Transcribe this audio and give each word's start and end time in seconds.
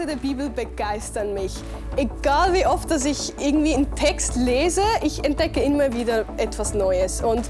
Worte 0.00 0.06
der 0.06 0.16
Bibel 0.16 0.48
begeistern 0.48 1.34
mich. 1.34 1.52
Egal 1.96 2.54
wie 2.54 2.64
oft, 2.64 2.90
dass 2.90 3.04
ich 3.04 3.34
irgendwie 3.38 3.74
einen 3.74 3.94
Text 3.94 4.36
lese, 4.36 4.82
ich 5.02 5.24
entdecke 5.24 5.60
immer 5.60 5.92
wieder 5.92 6.24
etwas 6.38 6.72
Neues. 6.72 7.22
Und 7.22 7.42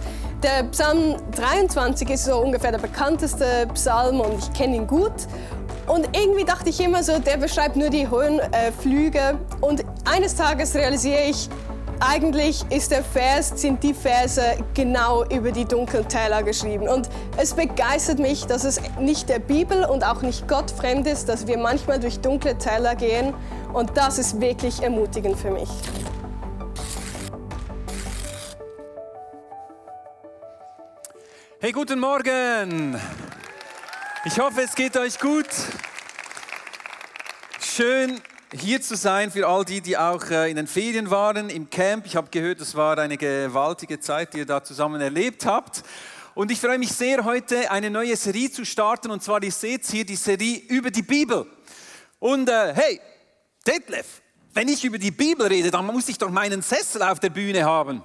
der 0.43 0.65
Psalm 0.73 1.17
23 1.37 2.11
ist 2.11 2.25
so 2.25 2.39
ungefähr 2.39 2.73
der 2.73 2.79
bekannteste 2.79 3.69
Psalm 3.75 4.21
und 4.21 4.39
ich 4.39 4.53
kenne 4.53 4.77
ihn 4.77 4.87
gut. 4.89 5.13
Und 5.87 6.09
irgendwie 6.17 6.45
dachte 6.45 6.71
ich 6.71 6.81
immer 6.81 7.05
so, 7.05 7.21
der 7.21 7.37
beschreibt 7.37 7.77
nur 7.77 7.89
die 7.91 8.09
hohen 8.09 8.41
äh, 8.41 8.73
Flüge. 8.73 9.39
Und 9.61 9.85
eines 10.05 10.35
Tages 10.35 10.75
realisiere 10.75 11.23
ich, 11.29 11.49
eigentlich 12.01 12.65
ist 12.71 12.91
der 12.91 13.05
Vers, 13.05 13.53
sind 13.57 13.83
die 13.83 13.93
Verse 13.93 14.43
genau 14.75 15.25
über 15.27 15.53
die 15.53 15.67
dunklen 15.67 16.09
Täler 16.09 16.43
geschrieben. 16.43 16.89
Und 16.89 17.09
es 17.37 17.55
begeistert 17.55 18.19
mich, 18.19 18.47
dass 18.47 18.65
es 18.65 18.81
nicht 18.99 19.29
der 19.29 19.39
Bibel 19.39 19.85
und 19.85 20.03
auch 20.03 20.23
nicht 20.23 20.49
Gott 20.49 20.71
fremd 20.71 21.07
ist, 21.07 21.29
dass 21.29 21.47
wir 21.47 21.59
manchmal 21.59 22.01
durch 22.01 22.19
dunkle 22.21 22.57
Täler 22.57 22.97
gehen. 22.97 23.35
Und 23.73 23.97
das 23.97 24.19
ist 24.19 24.41
wirklich 24.41 24.83
ermutigend 24.83 25.39
für 25.39 25.51
mich. 25.51 25.69
Hey, 31.61 31.73
guten 31.73 32.01
Morgen! 32.01 32.99
Ich 34.25 34.39
hoffe, 34.39 34.63
es 34.63 34.75
geht 34.75 34.97
euch 34.97 35.19
gut. 35.19 35.49
Schön, 37.61 38.21
hier 38.53 38.83
zu 38.83 38.97
sein 38.97 39.31
für 39.31 39.47
all 39.47 39.65
die, 39.65 39.81
die 39.81 39.97
auch 39.97 40.25
äh, 40.31 40.51
in 40.51 40.57
den 40.57 40.67
Ferien 40.67 41.11
waren, 41.11 41.51
im 41.51 41.71
Camp. 41.71 42.07
Ich 42.07 42.17
habe 42.17 42.29
gehört, 42.31 42.61
es 42.61 42.75
war 42.75 42.99
eine 42.99 43.17
gewaltige 43.17 44.01
Zeit, 44.01 44.35
die 44.35 44.39
ihr 44.39 44.47
da 44.47 44.63
zusammen 44.63 45.01
erlebt 45.01 45.47
habt. 45.47 45.83
Und 46.35 46.51
ich 46.51 46.61
freue 46.61 46.79
mich 46.79 46.91
sehr, 46.93 47.25
heute 47.25 47.71
eine 47.71 47.91
neue 47.91 48.17
Serie 48.17 48.51
zu 48.51 48.65
starten. 48.65 49.11
Und 49.11 49.23
zwar, 49.23 49.43
ihr 49.43 49.53
seht 49.53 49.87
hier 49.87 50.05
die 50.05 50.17
Serie 50.17 50.59
über 50.69 50.91
die 50.91 51.03
Bibel. 51.03 51.47
Und 52.19 52.49
äh, 52.49 52.75
hey, 52.75 53.01
Detlef, 53.67 54.21
wenn 54.53 54.69
ich 54.69 54.85
über 54.85 54.99
die 54.99 55.13
Bibel 55.13 55.47
rede, 55.47 55.71
dann 55.71 55.87
muss 55.87 56.09
ich 56.09 56.19
doch 56.19 56.31
meinen 56.31 56.63
Sessel 56.63 57.03
auf 57.03 57.21
der 57.21 57.31
Bühne 57.31 57.65
haben. 57.65 58.03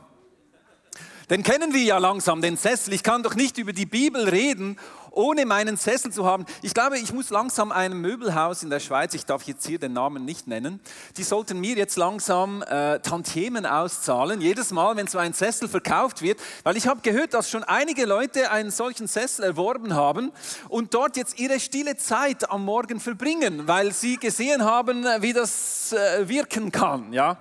Den 1.30 1.42
kennen 1.42 1.74
wir 1.74 1.82
ja 1.82 1.98
langsam, 1.98 2.40
den 2.40 2.56
Sessel. 2.56 2.94
Ich 2.94 3.02
kann 3.02 3.24
doch 3.24 3.34
nicht 3.34 3.58
über 3.58 3.74
die 3.74 3.88
Bibel 3.88 4.30
reden 4.30 4.78
ohne 5.16 5.46
meinen 5.46 5.78
Sessel 5.78 6.12
zu 6.12 6.26
haben. 6.26 6.46
Ich 6.62 6.74
glaube, 6.74 6.98
ich 6.98 7.14
muss 7.14 7.30
langsam 7.30 7.72
einem 7.72 8.02
Möbelhaus 8.02 8.64
in 8.64 8.70
der 8.70 8.80
Schweiz, 8.80 9.14
ich 9.14 9.26
darf 9.26 9.44
jetzt 9.44 9.66
hier 9.66 9.80
den 9.80 9.94
Namen 9.94 10.26
nicht 10.26 10.48
nennen, 10.48 10.80
die 11.18 11.24
sollten 11.24 11.60
mir 11.60 11.76
jetzt 11.76 11.98
langsam 11.98 12.62
äh, 12.64 13.00
Tantiemen 13.00 13.66
auszahlen, 13.66 14.42
jedes 14.42 14.72
Mal, 14.72 14.96
wenn 14.96 15.08
so 15.08 15.18
ein 15.18 15.34
Sessel 15.34 15.68
verkauft 15.68 16.22
wird, 16.22 16.40
weil 16.64 16.78
ich 16.78 16.88
habe 16.88 17.02
gehört, 17.02 17.34
dass 17.34 17.50
schon 17.50 17.64
einige 17.64 18.06
Leute 18.06 18.52
einen 18.52 18.72
solchen 18.72 19.08
Sessel 19.08 19.46
erworben 19.46 19.96
haben 19.96 20.32
und 20.70 20.94
dort 20.94 21.18
jetzt 21.18 21.40
ihre 21.40 21.60
stille 21.60 21.98
Zeit 21.98 22.50
am 22.50 22.66
Morgen 22.66 23.00
verbringen, 23.00 23.68
weil 23.68 23.94
sie 23.94 24.18
gesehen 24.18 24.64
haben, 24.64 25.06
wie 25.20 25.34
das 25.34 25.94
äh, 25.94 26.28
wirken 26.28 26.72
kann. 26.72 27.14
Ja? 27.14 27.38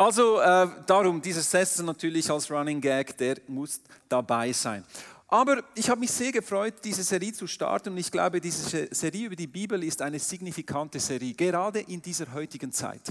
Also 0.00 0.40
äh, 0.40 0.66
darum, 0.86 1.20
dieser 1.20 1.42
Sessel 1.42 1.84
natürlich 1.84 2.30
als 2.30 2.50
Running 2.50 2.80
Gag, 2.80 3.18
der 3.18 3.36
muss 3.48 3.80
dabei 4.08 4.50
sein. 4.50 4.82
Aber 5.32 5.62
ich 5.76 5.88
habe 5.88 6.00
mich 6.00 6.10
sehr 6.10 6.32
gefreut, 6.32 6.74
diese 6.82 7.04
Serie 7.04 7.32
zu 7.32 7.46
starten 7.46 7.90
und 7.90 7.98
ich 7.98 8.10
glaube, 8.10 8.40
diese 8.40 8.88
Serie 8.92 9.26
über 9.26 9.36
die 9.36 9.46
Bibel 9.46 9.82
ist 9.84 10.02
eine 10.02 10.18
signifikante 10.18 10.98
Serie, 10.98 11.34
gerade 11.34 11.78
in 11.78 12.02
dieser 12.02 12.32
heutigen 12.34 12.72
Zeit. 12.72 13.02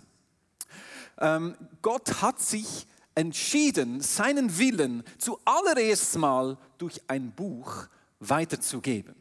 Ähm, 1.17 1.56
Gott 1.81 2.22
hat 2.22 2.42
sich 2.42 2.86
entschieden, 3.16 4.02
seinen 4.02 4.58
Willen 4.58 5.03
zuallererst 5.17 6.17
mal 6.17 6.58
durch 6.78 7.02
ein 7.08 7.31
Buch 7.31 7.88
weiterzugeben. 8.20 9.15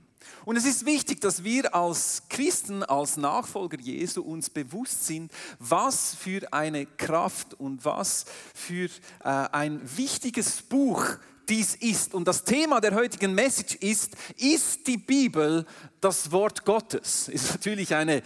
Und 0.45 0.57
es 0.57 0.65
ist 0.65 0.85
wichtig, 0.85 1.21
dass 1.21 1.45
wir 1.45 1.77
als 1.77 2.25
Christen, 2.29 2.83
als 2.83 3.17
Nachfolger 3.17 3.79
Jesu 3.79 4.23
uns 4.23 4.51
bewusst 4.51 5.07
sind, 5.07 5.31
was 5.61 6.17
für 6.17 6.53
eine 6.53 6.85
Kraft 6.85 7.55
und 7.55 7.85
was 7.85 8.25
für 8.55 8.87
äh, 8.87 8.89
ein 9.23 9.81
wichtiges 9.97 10.63
Buch 10.63 11.19
dies 11.49 11.75
ist. 11.77 12.15
Und 12.15 12.29
das 12.29 12.45
Thema 12.45 12.81
der 12.81 12.95
heutigen 12.95 13.35
Message 13.35 13.77
ist, 13.77 14.17
ist 14.37 14.87
die 14.87 14.99
Bibel 14.99 15.65
das 16.01 16.31
Wort 16.31 16.65
Gottes? 16.65 17.29
Ist 17.29 17.51
natürlich 17.51 17.95
eine, 17.95 18.23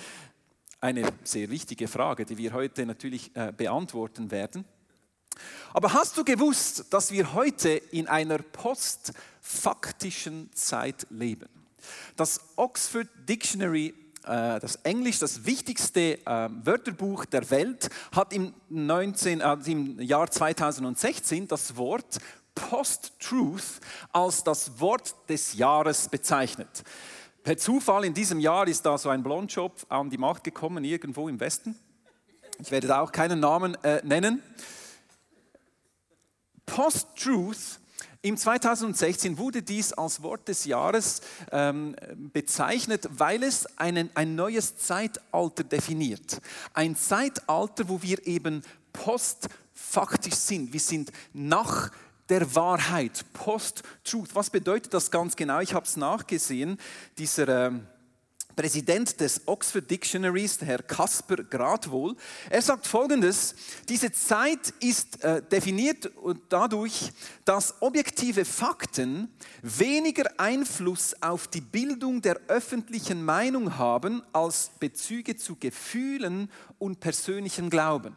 eine 0.80 1.12
sehr 1.24 1.50
wichtige 1.50 1.88
Frage, 1.88 2.24
die 2.24 2.36
wir 2.36 2.52
heute 2.52 2.86
natürlich 2.86 3.34
äh, 3.34 3.52
beantworten 3.56 4.30
werden. 4.30 4.64
Aber 5.72 5.94
hast 5.94 6.18
du 6.18 6.24
gewusst, 6.24 6.86
dass 6.90 7.10
wir 7.10 7.32
heute 7.32 7.70
in 7.70 8.06
einer 8.06 8.38
postfaktischen 8.38 10.52
Zeit 10.52 11.06
leben? 11.10 11.48
Das 12.16 12.40
Oxford 12.56 13.08
Dictionary 13.28 13.94
äh, 14.24 14.60
das 14.60 14.76
Englisch, 14.76 15.18
das 15.18 15.44
wichtigste 15.44 16.18
äh, 16.24 16.48
Wörterbuch 16.62 17.24
der 17.24 17.50
Welt, 17.50 17.90
hat 18.14 18.32
im, 18.32 18.54
19, 18.68 19.40
äh, 19.40 19.56
im 19.66 20.00
Jahr 20.00 20.30
2016 20.30 21.48
das 21.48 21.76
Wort 21.76 22.20
Post-Truth 22.54 23.80
als 24.12 24.44
das 24.44 24.80
Wort 24.80 25.14
des 25.28 25.54
Jahres 25.54 26.08
bezeichnet. 26.08 26.84
Per 27.42 27.56
Zufall 27.56 28.04
in 28.04 28.14
diesem 28.14 28.38
Jahr 28.38 28.68
ist 28.68 28.86
da 28.86 28.96
so 28.96 29.08
ein 29.08 29.22
Blondschopf 29.22 29.84
an 29.88 30.10
die 30.10 30.18
Macht 30.18 30.44
gekommen, 30.44 30.84
irgendwo 30.84 31.28
im 31.28 31.40
Westen. 31.40 31.74
Ich 32.58 32.70
werde 32.70 32.86
da 32.86 33.00
auch 33.00 33.10
keinen 33.10 33.40
Namen 33.40 33.74
äh, 33.82 34.00
nennen. 34.04 34.42
Post-Truth 36.66 37.80
im 38.24 38.36
2016 38.36 39.36
wurde 39.36 39.62
dies 39.62 39.92
als 39.92 40.22
Wort 40.22 40.46
des 40.46 40.64
Jahres 40.64 41.22
ähm, 41.50 41.96
bezeichnet, 42.32 43.08
weil 43.10 43.42
es 43.42 43.66
einen, 43.76 44.10
ein 44.14 44.36
neues 44.36 44.76
Zeitalter 44.76 45.64
definiert. 45.64 46.40
Ein 46.72 46.94
Zeitalter, 46.94 47.88
wo 47.88 48.00
wir 48.00 48.24
eben 48.24 48.62
postfaktisch 48.92 50.34
sind. 50.34 50.72
Wir 50.72 50.78
sind 50.78 51.10
nach 51.32 51.90
der 52.32 52.54
Wahrheit, 52.54 53.26
Post-Truth. 53.34 54.34
Was 54.34 54.48
bedeutet 54.48 54.94
das 54.94 55.10
ganz 55.10 55.36
genau? 55.36 55.60
Ich 55.60 55.74
habe 55.74 55.84
es 55.84 55.98
nachgesehen. 55.98 56.78
Dieser 57.18 57.66
äh, 57.66 57.72
Präsident 58.56 59.20
des 59.20 59.42
Oxford 59.46 59.90
Dictionaries, 59.90 60.56
der 60.56 60.68
Herr 60.68 60.82
Kasper 60.82 61.44
Gradwohl, 61.44 62.16
er 62.48 62.62
sagt 62.62 62.86
folgendes, 62.86 63.54
diese 63.86 64.12
Zeit 64.12 64.72
ist 64.80 65.22
äh, 65.22 65.42
definiert 65.42 66.10
dadurch, 66.48 67.12
dass 67.44 67.82
objektive 67.82 68.46
Fakten 68.46 69.28
weniger 69.60 70.30
Einfluss 70.38 71.14
auf 71.20 71.48
die 71.48 71.60
Bildung 71.60 72.22
der 72.22 72.40
öffentlichen 72.48 73.22
Meinung 73.22 73.76
haben 73.76 74.22
als 74.32 74.70
Bezüge 74.80 75.36
zu 75.36 75.56
Gefühlen 75.56 76.50
und 76.78 76.98
persönlichem 76.98 77.68
Glauben. 77.68 78.16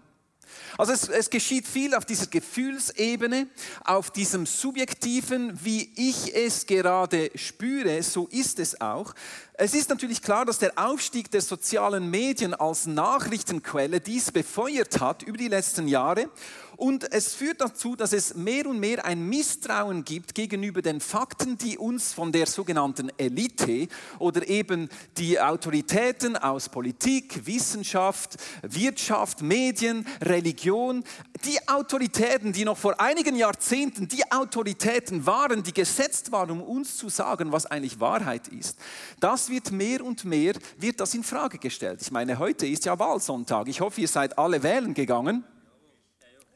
Also 0.78 0.94
es, 0.94 1.07
es, 1.07 1.29
geschieht 1.29 1.67
viel 1.67 1.94
auf 1.94 2.06
dieser 2.06 2.28
Gefühlsebene, 2.28 3.47
auf 3.83 4.11
diesem 4.11 4.45
subjektiven, 4.45 5.59
wie 5.63 5.91
ich 5.95 6.35
es 6.35 6.66
gerade 6.66 7.31
spüre, 7.35 8.01
so 8.03 8.28
ist 8.28 8.59
es 8.59 8.81
auch. 8.81 9.13
Es 9.58 9.74
ist 9.74 9.90
natürlich 9.90 10.22
klar, 10.22 10.44
dass 10.44 10.60
der 10.60 10.74
Aufstieg 10.76 11.32
der 11.32 11.40
sozialen 11.40 12.10
Medien 12.10 12.54
als 12.54 12.88
Nachrichtenquelle 12.88 14.02
dies 14.02 14.30
befeuert 14.30 15.00
hat 15.00 15.24
über 15.24 15.38
die 15.38 15.48
letzten 15.48 15.88
Jahre. 15.88 16.30
Und 16.78 17.10
es 17.14 17.34
führt 17.34 17.62
dazu, 17.62 17.96
dass 17.96 18.12
es 18.12 18.36
mehr 18.36 18.68
und 18.68 18.80
mehr 18.80 19.06
ein 19.06 19.30
Misstrauen 19.30 20.04
gibt 20.04 20.36
gegenüber 20.36 20.82
den 20.82 21.00
Fakten, 21.00 21.58
die 21.58 21.78
uns 21.78 22.12
von 22.12 22.34
der 22.34 22.48
sogenannten 22.48 23.10
Elite 23.18 23.88
oder 24.20 24.46
eben 24.48 24.90
die 25.18 25.40
Autoritäten 25.40 26.36
aus 26.36 26.68
Politik, 26.68 27.46
Wissenschaft, 27.46 28.36
Wirtschaft, 28.62 29.42
Medien, 29.42 30.06
Religion, 30.22 31.06
die 31.46 31.66
Autoritäten, 31.68 32.51
die 32.51 32.66
noch 32.66 32.78
vor 32.78 33.00
einigen 33.00 33.36
Jahrzehnten 33.36 34.10
die 34.10 34.30
Autoritäten 34.31 35.25
waren, 35.25 35.63
die 35.63 35.74
gesetzt 35.74 36.34
waren, 36.34 36.51
um 36.51 36.62
uns 36.62 36.98
zu 36.98 37.08
sagen, 37.08 37.54
was 37.54 37.66
eigentlich 37.66 38.01
Wahrheit 38.01 38.50
ist, 38.50 38.78
das 39.22 39.44
wird 39.50 39.71
mehr 39.71 40.03
und 40.03 40.25
mehr, 40.25 40.53
wird 40.77 41.00
das 41.00 41.13
in 41.13 41.24
Frage 41.24 41.57
gestellt. 41.57 42.01
Ich 42.01 42.12
meine, 42.12 42.39
heute 42.39 42.68
ist 42.68 42.86
ja 42.86 42.97
Wahlsonntag. 42.97 43.68
Ich 43.68 43.81
hoffe, 43.81 44.01
ihr 44.01 44.07
seid 44.07 44.38
alle 44.38 44.63
wählen 44.63 44.94
gegangen. 44.94 45.44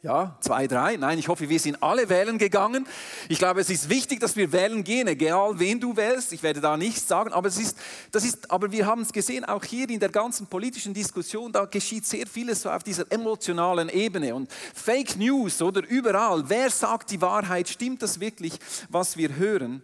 Ja, 0.01 0.37
zwei, 0.39 0.65
drei. 0.65 0.95
Nein, 0.95 1.19
ich 1.19 1.27
hoffe, 1.27 1.49
wir 1.49 1.59
sind 1.59 1.83
alle 1.83 2.07
wählen 2.07 2.37
gegangen. 2.37 2.87
Ich 3.27 3.37
glaube, 3.37 3.59
es 3.59 3.69
ist 3.69 3.89
wichtig, 3.89 4.21
dass 4.21 4.37
wir 4.37 4.53
wählen 4.53 4.85
gehen, 4.85 5.09
egal 5.09 5.59
wen 5.59 5.81
du 5.81 5.97
wählst. 5.97 6.31
Ich 6.31 6.41
werde 6.41 6.61
da 6.61 6.77
nichts 6.77 7.05
sagen, 7.05 7.33
aber, 7.33 7.49
es 7.49 7.59
ist, 7.59 7.77
das 8.13 8.23
ist, 8.23 8.49
aber 8.49 8.71
wir 8.71 8.85
haben 8.85 9.01
es 9.01 9.11
gesehen, 9.11 9.43
auch 9.43 9.65
hier 9.65 9.89
in 9.89 9.99
der 9.99 10.07
ganzen 10.07 10.47
politischen 10.47 10.93
Diskussion, 10.93 11.51
da 11.51 11.65
geschieht 11.65 12.05
sehr 12.05 12.27
vieles 12.27 12.61
so 12.61 12.69
auf 12.69 12.83
dieser 12.83 13.11
emotionalen 13.11 13.89
Ebene 13.89 14.33
und 14.33 14.49
Fake 14.73 15.17
News 15.17 15.61
oder 15.61 15.85
überall. 15.85 16.45
Wer 16.47 16.69
sagt 16.69 17.11
die 17.11 17.19
Wahrheit? 17.19 17.67
Stimmt 17.67 18.01
das 18.01 18.21
wirklich, 18.21 18.53
was 18.87 19.17
wir 19.17 19.35
hören? 19.35 19.83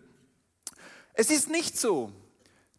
Es 1.13 1.29
ist 1.29 1.49
nicht 1.49 1.77
so, 1.77 2.13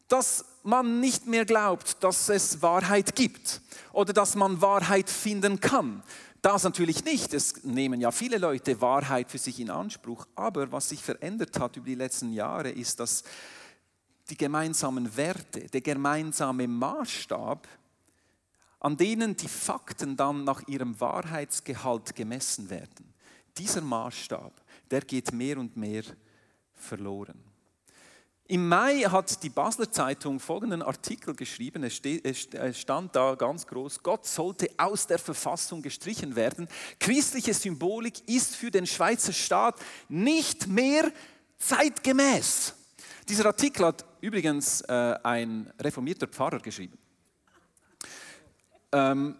dass 0.08 0.44
man 0.62 1.00
nicht 1.00 1.26
mehr 1.26 1.44
glaubt, 1.44 2.02
dass 2.02 2.28
es 2.28 2.62
Wahrheit 2.62 3.16
gibt 3.16 3.60
oder 3.92 4.12
dass 4.12 4.34
man 4.34 4.60
Wahrheit 4.60 5.10
finden 5.10 5.60
kann. 5.60 6.02
Das 6.42 6.64
natürlich 6.64 7.04
nicht. 7.04 7.34
Es 7.34 7.64
nehmen 7.64 8.00
ja 8.00 8.10
viele 8.10 8.38
Leute 8.38 8.80
Wahrheit 8.80 9.30
für 9.30 9.38
sich 9.38 9.58
in 9.58 9.70
Anspruch. 9.70 10.26
Aber 10.36 10.70
was 10.70 10.90
sich 10.90 11.02
verändert 11.02 11.58
hat 11.58 11.76
über 11.76 11.86
die 11.86 11.94
letzten 11.94 12.32
Jahre, 12.32 12.70
ist, 12.70 13.00
dass 13.00 13.24
die 14.30 14.36
gemeinsamen 14.36 15.16
Werte, 15.16 15.60
der 15.68 15.80
gemeinsame 15.80 16.68
Maßstab 16.68 17.66
an 18.80 18.96
denen 18.96 19.36
die 19.36 19.48
Fakten 19.48 20.16
dann 20.16 20.44
nach 20.44 20.66
ihrem 20.68 21.00
Wahrheitsgehalt 21.00 22.14
gemessen 22.14 22.70
werden. 22.70 23.12
Dieser 23.56 23.80
Maßstab, 23.80 24.52
der 24.90 25.00
geht 25.00 25.32
mehr 25.32 25.58
und 25.58 25.76
mehr 25.76 26.04
verloren. 26.72 27.42
Im 28.48 28.68
Mai 28.68 29.00
hat 29.00 29.42
die 29.42 29.48
Basler 29.48 29.90
Zeitung 29.90 30.38
folgenden 30.38 30.80
Artikel 30.80 31.34
geschrieben. 31.34 31.82
Es 31.82 32.48
stand 32.78 33.16
da 33.16 33.34
ganz 33.34 33.66
groß, 33.66 34.04
Gott 34.04 34.24
sollte 34.24 34.70
aus 34.76 35.08
der 35.08 35.18
Verfassung 35.18 35.82
gestrichen 35.82 36.36
werden. 36.36 36.68
Christliche 37.00 37.52
Symbolik 37.52 38.28
ist 38.28 38.54
für 38.54 38.70
den 38.70 38.86
Schweizer 38.86 39.32
Staat 39.32 39.80
nicht 40.08 40.68
mehr 40.68 41.10
zeitgemäß. 41.58 42.74
Dieser 43.28 43.46
Artikel 43.46 43.86
hat 43.86 44.04
übrigens 44.20 44.80
äh, 44.82 45.16
ein 45.24 45.72
reformierter 45.80 46.28
Pfarrer 46.28 46.60
geschrieben. 46.60 46.96
Ähm, 48.92 49.34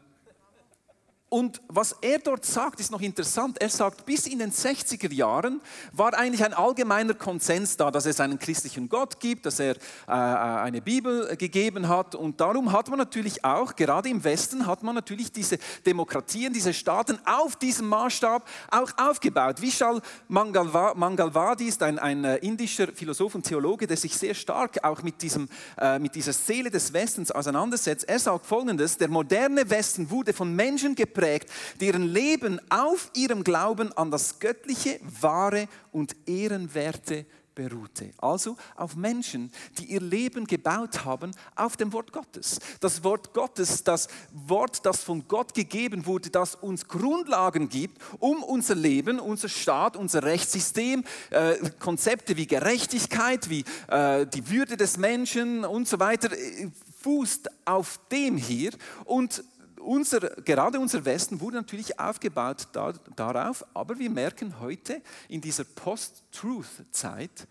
und 1.29 1.61
was 1.67 1.97
er 2.03 2.21
dort 2.21 2.45
sagt, 2.45 2.79
ist 2.79 2.93
noch 2.93 3.01
interessant. 3.01 3.61
Er 3.61 3.69
sagt, 3.69 4.07
bis 4.07 4.29
in 4.29 4.39
den 4.39 4.53
60er 4.53 5.13
Jahren 5.13 5.61
war 5.93 6.15
eigentlich 6.15 6.45
ein 6.45 6.55
allgemeiner 6.55 7.15
Konsens 7.15 7.77
da, 7.77 7.91
dass 7.91 8.07
es 8.07 8.21
einen 8.21 8.39
christlichen 8.39 8.89
Gott 8.89 9.19
gibt, 9.19 9.45
dass 9.45 9.59
er 9.59 9.75
äh, 10.07 10.13
eine 10.13 10.81
Bibel 10.81 11.37
gegeben 11.37 11.89
hat. 11.89 12.15
Und 12.15 12.41
darum 12.41 12.71
hat 12.71 12.89
man 12.91 12.99
natürlich 13.01 13.45
auch, 13.45 13.75
gerade 13.75 14.09
im 14.09 14.23
Westen, 14.23 14.69
hat 14.69 14.85
man 14.85 14.95
natürlich 14.95 15.33
diese 15.33 15.59
Demokratien, 15.85 16.53
diese 16.53 16.73
Staaten 16.73 17.19
auf 17.25 17.57
diesem 17.57 17.89
Maßstab 17.89 18.49
auch 18.71 18.93
aufgebaut. 18.97 19.61
Vishal 19.61 20.01
Mangalwadi 20.29 21.65
ist 21.67 21.83
ein, 21.83 21.99
ein 21.99 22.25
äh, 22.25 22.37
indischer 22.37 22.87
Philosoph 22.95 23.35
und 23.35 23.43
Theologe, 23.43 23.89
der 23.89 23.97
sich 23.97 24.17
sehr 24.17 24.35
stark 24.35 24.85
auch 24.85 25.03
mit, 25.03 25.21
diesem, 25.21 25.49
äh, 25.77 25.99
mit 25.99 26.15
dieser 26.15 26.33
Seele 26.33 26.71
des 26.71 26.93
Westens 26.93 27.33
auseinandersetzt. 27.33 28.09
Er 28.09 28.21
sagt 28.21 28.47
folgendes, 28.47 28.97
der 28.97 29.09
moderne 29.09 29.69
Westen 29.69 30.09
wurde 30.09 30.33
von 30.33 30.55
Menschen 30.55 30.95
geprägt, 30.95 31.16
geprägt, 31.17 31.51
deren 31.81 32.03
Leben 32.03 32.61
auf 32.71 33.11
ihrem 33.15 33.43
Glauben 33.43 33.93
an 33.97 34.11
das 34.11 34.39
Göttliche, 34.39 35.01
Wahre 35.21 35.69
und 35.93 36.15
Ehrenwerte 36.27 37.25
beruhte. 37.55 38.11
Also 38.19 38.57
auf 38.75 38.97
Menschen, 38.97 39.51
die 39.79 39.87
ihr 39.87 40.03
Leben 40.03 40.47
gebaut 40.47 41.07
haben 41.07 41.31
auf 41.55 41.79
dem 41.79 41.95
Wort 41.95 42.13
Gottes. 42.13 42.61
Das 42.81 43.03
Wort 43.03 43.33
Gottes, 43.33 43.83
das 43.83 44.09
Wort, 44.31 44.85
das 44.85 45.03
von 45.03 45.27
Gott 45.27 45.55
gegeben 45.55 46.05
wurde, 46.05 46.29
das 46.29 46.55
uns 46.55 46.87
Grundlagen 46.87 47.71
gibt, 47.71 47.99
um 48.19 48.43
unser 48.43 48.75
Leben, 48.75 49.19
unser 49.19 49.49
Staat, 49.49 49.97
unser 49.97 50.23
Rechtssystem, 50.23 51.03
äh, 51.31 51.57
Konzepte 51.79 52.37
wie 52.37 52.47
Gerechtigkeit, 52.47 53.49
wie 53.49 53.65
äh, 53.89 54.27
die 54.27 54.51
Würde 54.51 54.77
des 54.77 54.99
Menschen 54.99 55.65
und 55.65 55.89
so 55.89 55.99
weiter, 55.99 56.31
äh, 56.33 56.69
fußt 57.01 57.49
auf 57.65 58.01
dem 58.11 58.37
hier 58.37 58.73
und 59.05 59.43
unser, 59.87 60.21
gerade 60.21 60.79
unser 60.79 61.05
Westen 61.05 61.41
wurde 61.41 61.57
natürlich 61.57 61.99
aufgebaut 61.99 62.69
da, 62.73 62.93
darauf, 63.15 63.65
aber 63.75 63.99
wir 63.99 64.11
merken 64.11 64.61
heute 64.61 65.01
in 65.29 65.41
dieser 65.41 65.65
Post-Truth-Zeit, 65.65 67.47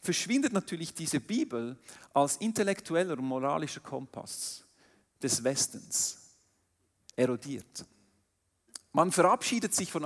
verschwindet 0.00 0.52
natürlich 0.52 0.94
diese 0.94 1.20
Bibel 1.20 1.76
als 2.12 2.36
intellektueller 2.36 3.18
und 3.18 3.24
moralischer 3.24 3.80
Kompass 3.80 4.64
des 5.22 5.42
Westens, 5.42 6.18
erodiert. 7.16 7.86
Man 8.92 9.10
verabschiedet 9.10 9.74
sich 9.74 9.90
von, 9.90 10.04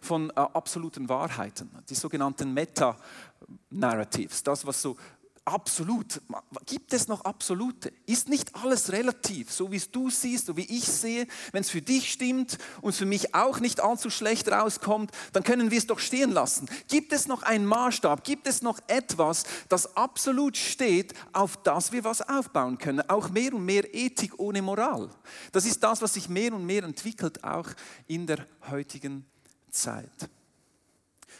von 0.00 0.30
äh, 0.30 0.34
absoluten 0.34 1.08
Wahrheiten, 1.08 1.70
die 1.88 1.94
sogenannten 1.94 2.52
Meta-Narratives, 2.52 4.42
das, 4.42 4.66
was 4.66 4.82
so 4.82 4.96
absolut. 5.44 6.20
Gibt 6.66 6.92
es 6.92 7.08
noch 7.08 7.24
absolute? 7.24 7.92
Ist 8.06 8.28
nicht 8.28 8.54
alles 8.56 8.92
relativ, 8.92 9.52
so 9.52 9.70
wie 9.70 9.76
es 9.76 9.90
du 9.90 10.10
siehst, 10.10 10.46
so 10.46 10.56
wie 10.56 10.64
ich 10.64 10.84
sehe? 10.84 11.26
Wenn 11.52 11.62
es 11.62 11.70
für 11.70 11.82
dich 11.82 12.10
stimmt 12.10 12.58
und 12.80 12.94
für 12.94 13.06
mich 13.06 13.34
auch 13.34 13.60
nicht 13.60 13.80
allzu 13.80 14.10
schlecht 14.10 14.48
rauskommt, 14.48 15.10
dann 15.32 15.42
können 15.42 15.70
wir 15.70 15.78
es 15.78 15.86
doch 15.86 15.98
stehen 15.98 16.30
lassen. 16.30 16.68
Gibt 16.88 17.12
es 17.12 17.28
noch 17.28 17.42
einen 17.42 17.66
Maßstab? 17.66 18.24
Gibt 18.24 18.46
es 18.46 18.62
noch 18.62 18.78
etwas, 18.86 19.44
das 19.68 19.96
absolut 19.96 20.56
steht, 20.56 21.14
auf 21.32 21.56
das 21.62 21.92
wir 21.92 22.04
was 22.04 22.22
aufbauen 22.22 22.78
können? 22.78 23.08
Auch 23.08 23.30
mehr 23.30 23.52
und 23.54 23.64
mehr 23.64 23.94
Ethik 23.94 24.38
ohne 24.38 24.62
Moral. 24.62 25.10
Das 25.52 25.66
ist 25.66 25.82
das, 25.82 26.00
was 26.02 26.14
sich 26.14 26.28
mehr 26.28 26.52
und 26.52 26.64
mehr 26.64 26.84
entwickelt, 26.84 27.44
auch 27.44 27.68
in 28.06 28.26
der 28.26 28.46
heutigen 28.70 29.26
Zeit. 29.70 30.30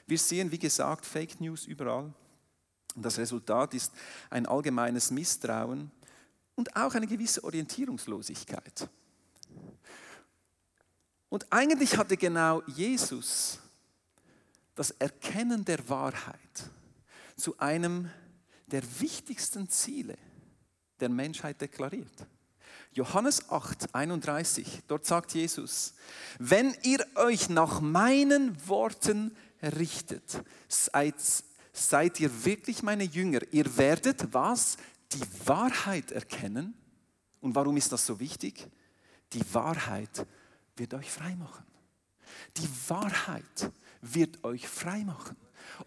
Wir 0.07 0.19
sehen, 0.19 0.51
wie 0.51 0.59
gesagt, 0.59 1.07
Fake 1.07 1.41
News 1.41 1.65
überall. 1.65 2.13
Und 2.95 3.05
das 3.05 3.19
Resultat 3.19 3.75
ist 3.75 3.93
ein 4.31 4.47
allgemeines 4.47 5.11
Misstrauen 5.11 5.91
und 6.55 6.77
auch 6.77 6.95
eine 6.95 7.07
gewisse 7.07 7.43
Orientierungslosigkeit. 7.43 8.89
Und 11.29 11.53
eigentlich 11.53 11.97
hatte 11.97 12.17
genau 12.17 12.63
Jesus 12.67 13.59
das 14.77 14.93
Erkennen 14.93 15.65
der 15.65 15.89
Wahrheit 15.89 16.71
zu 17.37 17.59
einem 17.59 18.11
der 18.67 18.83
wichtigsten 19.01 19.69
Ziele 19.69 20.17
der 21.01 21.09
Menschheit 21.09 21.61
deklariert. 21.61 22.27
Johannes 22.93 23.51
8, 23.51 23.93
31, 23.93 24.83
dort 24.87 25.05
sagt 25.05 25.35
Jesus, 25.35 25.95
wenn 26.39 26.77
ihr 26.85 27.05
euch 27.17 27.49
nach 27.49 27.81
meinen 27.81 28.57
Worten 28.69 29.37
richtet, 29.61 30.43
seid 30.69 31.17
seid 31.75 32.21
ihr 32.21 32.45
wirklich 32.45 32.83
meine 32.83 33.05
Jünger. 33.05 33.41
Ihr 33.51 33.77
werdet 33.77 34.33
was? 34.33 34.79
Die 35.13 35.21
Wahrheit 35.47 36.13
erkennen. 36.13 36.75
Und 37.41 37.55
warum 37.55 37.77
ist 37.77 37.93
das 37.93 38.07
so 38.07 38.19
wichtig? 38.19 38.67
Die 39.33 39.43
Wahrheit 39.53 40.27
wird 40.77 40.95
euch 40.95 41.11
frei 41.11 41.35
machen. 41.35 41.65
Die 42.57 42.69
Wahrheit 42.89 43.71
wird 44.01 44.43
euch 44.45 44.67
frei 44.67 45.05
machen. 45.05 45.37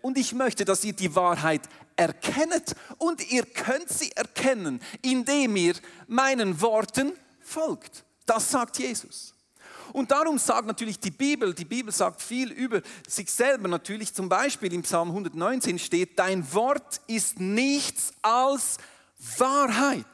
Und 0.02 0.18
ich 0.18 0.34
möchte, 0.34 0.66
dass 0.66 0.84
ihr 0.84 0.94
die 0.94 1.16
Wahrheit 1.16 1.62
erkennt 1.96 2.76
und 2.98 3.32
ihr 3.32 3.46
könnt 3.46 3.90
sie 3.90 4.12
erkennen, 4.12 4.82
indem 5.02 5.56
ihr 5.56 5.76
meinen 6.08 6.60
Worten 6.62 7.14
folgt. 7.40 8.04
Das 8.26 8.52
sagt 8.52 8.80
Jesus. 8.80 9.34
Und 9.98 10.12
darum 10.12 10.38
sagt 10.38 10.68
natürlich 10.68 11.00
die 11.00 11.10
Bibel, 11.10 11.56
die 11.56 11.66
Bibel 11.66 11.92
sagt 11.92 12.22
viel 12.22 12.52
über 12.52 12.84
sich 13.08 13.32
selber 13.32 13.68
natürlich. 13.68 14.14
Zum 14.14 14.30
Beispiel 14.30 14.72
im 14.74 14.84
Psalm 14.84 15.08
119 15.10 15.80
steht, 15.80 16.20
dein 16.20 16.54
Wort 16.54 17.02
ist 17.08 17.40
nichts 17.40 18.14
als 18.22 18.78
Wahrheit. 19.40 20.06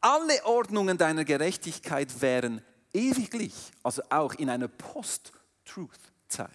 Alle 0.00 0.42
Ordnungen 0.46 0.96
deiner 0.96 1.26
Gerechtigkeit 1.26 2.22
wären 2.22 2.62
ewiglich, 2.94 3.52
also 3.82 4.00
auch 4.08 4.32
in 4.36 4.48
einer 4.48 4.68
Post-Truth-Zeit. 4.68 6.48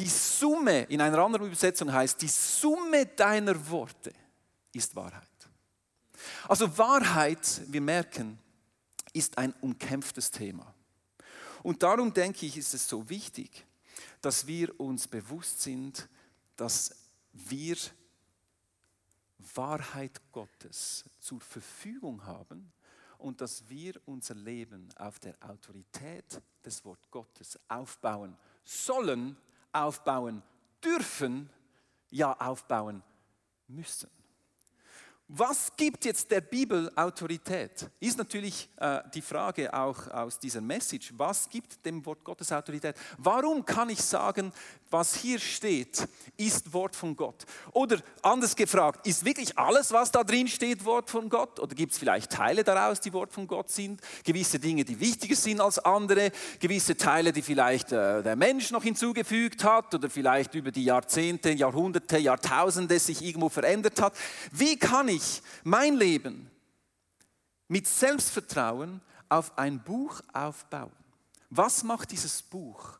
Die 0.00 0.08
Summe, 0.08 0.82
in 0.88 1.00
einer 1.00 1.20
anderen 1.20 1.46
Übersetzung 1.46 1.92
heißt, 1.92 2.20
die 2.20 2.26
Summe 2.26 3.06
deiner 3.06 3.70
Worte 3.70 4.12
ist 4.72 4.96
Wahrheit. 4.96 5.22
Also 6.48 6.76
Wahrheit, 6.76 7.60
wir 7.68 7.80
merken, 7.80 8.40
ist 9.18 9.36
ein 9.36 9.52
umkämpftes 9.60 10.30
Thema. 10.30 10.74
Und 11.62 11.82
darum 11.82 12.14
denke 12.14 12.46
ich, 12.46 12.56
ist 12.56 12.72
es 12.72 12.88
so 12.88 13.08
wichtig, 13.08 13.66
dass 14.20 14.46
wir 14.46 14.78
uns 14.80 15.08
bewusst 15.08 15.60
sind, 15.60 16.08
dass 16.56 16.94
wir 17.32 17.76
Wahrheit 19.54 20.20
Gottes 20.32 21.04
zur 21.18 21.40
Verfügung 21.40 22.24
haben 22.24 22.72
und 23.18 23.40
dass 23.40 23.68
wir 23.68 24.00
unser 24.06 24.34
Leben 24.34 24.88
auf 24.96 25.18
der 25.18 25.34
Autorität 25.40 26.40
des 26.64 26.84
Wort 26.84 27.10
Gottes 27.10 27.58
aufbauen 27.68 28.36
sollen, 28.64 29.36
aufbauen 29.72 30.42
dürfen, 30.82 31.50
ja 32.10 32.32
aufbauen 32.40 33.02
müssen. 33.66 34.10
Was 35.30 35.70
gibt 35.76 36.06
jetzt 36.06 36.30
der 36.30 36.40
Bibel 36.40 36.90
Autorität? 36.96 37.90
Ist 38.00 38.16
natürlich 38.16 38.66
äh, 38.78 39.00
die 39.12 39.20
Frage 39.20 39.74
auch 39.74 40.08
aus 40.08 40.38
dieser 40.38 40.62
Message. 40.62 41.12
Was 41.18 41.50
gibt 41.50 41.84
dem 41.84 42.04
Wort 42.06 42.24
Gottes 42.24 42.50
Autorität? 42.50 42.96
Warum 43.18 43.62
kann 43.62 43.90
ich 43.90 44.00
sagen, 44.00 44.50
was 44.90 45.14
hier 45.14 45.38
steht, 45.38 46.08
ist 46.36 46.72
Wort 46.72 46.96
von 46.96 47.14
Gott? 47.14 47.44
Oder 47.72 47.98
anders 48.22 48.56
gefragt, 48.56 49.06
ist 49.06 49.24
wirklich 49.24 49.58
alles, 49.58 49.92
was 49.92 50.10
da 50.10 50.24
drin 50.24 50.48
steht, 50.48 50.84
Wort 50.84 51.10
von 51.10 51.28
Gott? 51.28 51.60
Oder 51.60 51.74
gibt 51.74 51.92
es 51.92 51.98
vielleicht 51.98 52.30
Teile 52.30 52.64
daraus, 52.64 53.00
die 53.00 53.12
Wort 53.12 53.32
von 53.32 53.46
Gott 53.46 53.70
sind? 53.70 54.00
Gewisse 54.24 54.58
Dinge, 54.58 54.84
die 54.84 54.98
wichtiger 54.98 55.36
sind 55.36 55.60
als 55.60 55.78
andere? 55.78 56.30
Gewisse 56.58 56.96
Teile, 56.96 57.32
die 57.32 57.42
vielleicht 57.42 57.92
äh, 57.92 58.22
der 58.22 58.36
Mensch 58.36 58.70
noch 58.70 58.82
hinzugefügt 58.82 59.64
hat? 59.64 59.94
Oder 59.94 60.08
vielleicht 60.08 60.54
über 60.54 60.70
die 60.70 60.84
Jahrzehnte, 60.84 61.50
Jahrhunderte, 61.50 62.18
Jahrtausende 62.18 62.98
sich 62.98 63.22
irgendwo 63.22 63.48
verändert 63.48 64.00
hat? 64.00 64.14
Wie 64.52 64.78
kann 64.78 65.08
ich 65.08 65.42
mein 65.64 65.96
Leben 65.96 66.50
mit 67.68 67.86
Selbstvertrauen 67.86 69.02
auf 69.28 69.58
ein 69.58 69.82
Buch 69.82 70.20
aufbauen? 70.32 70.92
Was 71.50 71.82
macht 71.82 72.10
dieses 72.10 72.42
Buch 72.42 72.98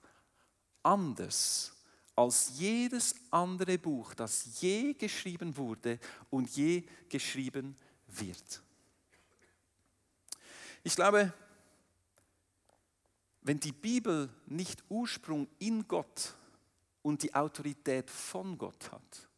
anders 0.82 1.77
als 2.18 2.58
jedes 2.58 3.14
andere 3.30 3.78
Buch, 3.78 4.12
das 4.12 4.60
je 4.60 4.92
geschrieben 4.94 5.56
wurde 5.56 6.00
und 6.30 6.50
je 6.56 6.82
geschrieben 7.08 7.76
wird. 8.08 8.60
Ich 10.82 10.96
glaube, 10.96 11.32
wenn 13.42 13.60
die 13.60 13.70
Bibel 13.70 14.28
nicht 14.46 14.82
Ursprung 14.88 15.46
in 15.60 15.86
Gott 15.86 16.34
und 17.02 17.22
die 17.22 17.32
Autorität 17.32 18.10
von 18.10 18.58
Gott 18.58 18.90
hat, 18.90 19.28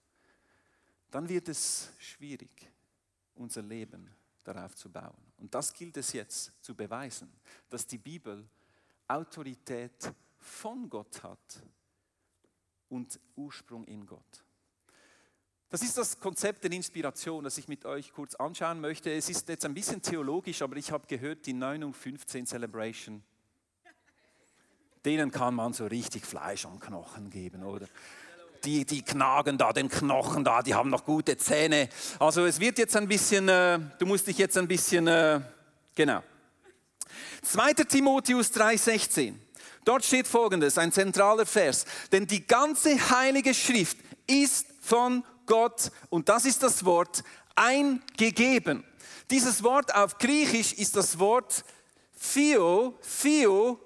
dann 1.11 1.29
wird 1.29 1.51
es 1.51 1.91
schwierig, 1.99 2.73
unser 3.35 3.61
Leben 3.61 4.09
darauf 4.43 4.75
zu 4.75 4.91
bauen. 4.91 5.33
Und 5.37 5.55
das 5.55 5.75
gilt 5.75 5.99
es 5.99 6.15
jetzt 6.15 6.51
zu 6.63 6.75
beweisen, 6.75 7.31
dass 7.69 7.87
die 7.87 7.99
Bibel 7.99 8.49
Autorität 9.07 10.15
von 10.39 10.89
Gott 10.89 11.23
hat 11.23 11.63
und 12.91 13.19
Ursprung 13.37 13.85
in 13.85 14.07
Gott. 14.07 14.45
Das 15.71 15.83
ist 15.83 15.97
das 15.97 16.19
Konzept 16.19 16.65
der 16.65 16.73
Inspiration, 16.73 17.45
das 17.45 17.57
ich 17.57 17.69
mit 17.69 17.85
euch 17.85 18.13
kurz 18.13 18.35
anschauen 18.35 18.81
möchte. 18.81 19.13
Es 19.13 19.29
ist 19.31 19.49
jetzt 19.49 19.65
ein 19.65 19.73
bisschen 19.73 20.03
theologisch, 20.03 20.63
aber 20.63 20.77
ich 20.77 20.91
habe 20.91 21.07
gehört, 21.07 21.47
die 21.47 21.53
9 21.53 21.85
um 21.85 21.95
15 21.95 22.45
Celebration, 22.45 23.23
denen 25.05 25.31
kann 25.31 25.55
man 25.55 25.73
so 25.73 25.87
richtig 25.87 26.27
Fleisch 26.27 26.67
am 26.67 26.81
Knochen 26.81 27.31
geben, 27.31 27.63
oder? 27.63 27.87
Die, 28.65 28.85
die 28.85 29.03
knagen 29.03 29.57
da 29.57 29.73
den 29.73 29.89
Knochen 29.89 30.45
da, 30.45 30.61
die 30.61 30.75
haben 30.75 30.91
noch 30.91 31.05
gute 31.05 31.37
Zähne. 31.37 31.89
Also 32.19 32.45
es 32.45 32.59
wird 32.59 32.79
jetzt 32.79 32.97
ein 32.97 33.09
bisschen, 33.09 33.49
äh, 33.49 33.79
du 33.99 34.07
musst 34.07 34.27
dich 34.27 34.37
jetzt 34.39 34.59
ein 34.59 34.67
bisschen, 34.69 35.07
äh, 35.07 35.41
genau. 35.95 36.23
2. 37.43 37.75
Timotheus 37.75 38.53
3,16. 38.53 39.35
Dort 39.85 40.05
steht 40.05 40.29
folgendes, 40.29 40.79
ein 40.79 40.93
zentraler 40.93 41.47
Vers. 41.47 41.85
Denn 42.13 42.27
die 42.27 42.47
ganze 42.47 43.11
heilige 43.11 43.55
Schrift 43.55 43.99
ist 44.27 44.67
von 44.81 45.25
Gott, 45.47 45.91
und 46.11 46.29
das 46.29 46.45
ist 46.45 46.63
das 46.63 46.85
Wort, 46.85 47.25
eingegeben. 47.55 48.85
Dieses 49.31 49.63
Wort 49.63 49.95
auf 49.95 50.19
Griechisch 50.19 50.73
ist 50.75 50.97
das 50.97 51.19
Wort 51.19 51.65
Theo, 52.33 52.99
Theo, 53.23 53.81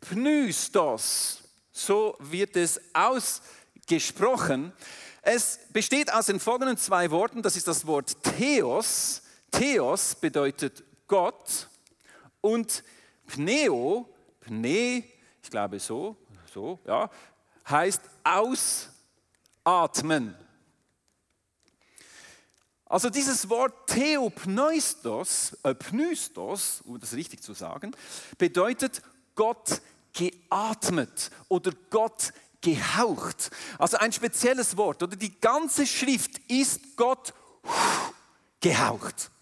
Pneustos. 0.00 1.42
So 1.72 2.16
wird 2.18 2.56
es 2.56 2.80
ausgesprochen. 2.92 4.72
Es 5.22 5.60
besteht 5.72 6.12
aus 6.12 6.26
den 6.26 6.40
folgenden 6.40 6.76
zwei 6.76 7.10
Worten. 7.10 7.42
Das 7.42 7.56
ist 7.56 7.68
das 7.68 7.86
Wort 7.86 8.16
Theos. 8.38 9.22
Theos 9.50 10.14
bedeutet 10.14 10.84
Gott 11.06 11.68
und 12.40 12.84
Pneo, 13.26 14.08
Pne, 14.40 15.04
ich 15.50 15.52
glaube 15.52 15.80
so, 15.80 16.14
so, 16.54 16.78
ja, 16.86 17.10
heißt 17.68 18.02
ausatmen. 19.64 20.36
Also 22.84 23.10
dieses 23.10 23.48
Wort 23.48 23.88
Theopneustos, 23.88 25.58
äh, 25.64 25.74
Pneustos, 25.74 26.82
um 26.82 27.00
das 27.00 27.14
richtig 27.14 27.42
zu 27.42 27.52
sagen, 27.54 27.90
bedeutet 28.38 29.02
Gott 29.34 29.82
geatmet 30.12 31.32
oder 31.48 31.72
Gott 31.90 32.32
gehaucht. 32.60 33.50
Also 33.76 33.96
ein 33.96 34.12
spezielles 34.12 34.76
Wort 34.76 35.02
oder 35.02 35.16
die 35.16 35.40
ganze 35.40 35.84
Schrift 35.84 36.38
ist 36.46 36.96
Gott 36.96 37.34
gehaucht. 38.60 39.32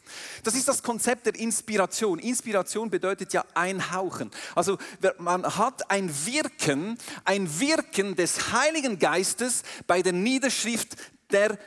Das 0.43 0.55
ist 0.55 0.69
das 0.69 0.83
Konzept 0.83 1.27
der 1.27 1.35
Inspiration. 1.35 2.19
Inspiration 2.19 2.91
bedeutet 2.91 3.33
ja 3.33 3.45
einhauchen. 3.55 4.31
Also 4.55 4.79
man 5.19 5.45
hat 5.57 5.91
ein 5.91 6.11
Wirken, 6.27 6.99
ein 7.25 7.61
Wirken 7.61 8.17
des 8.17 8.53
Heiligen 8.53 8.99
Geistes 8.99 9.63
bei 9.87 10.03
der 10.03 10.13
Niederschrift 10.13 10.97
der 11.31 11.59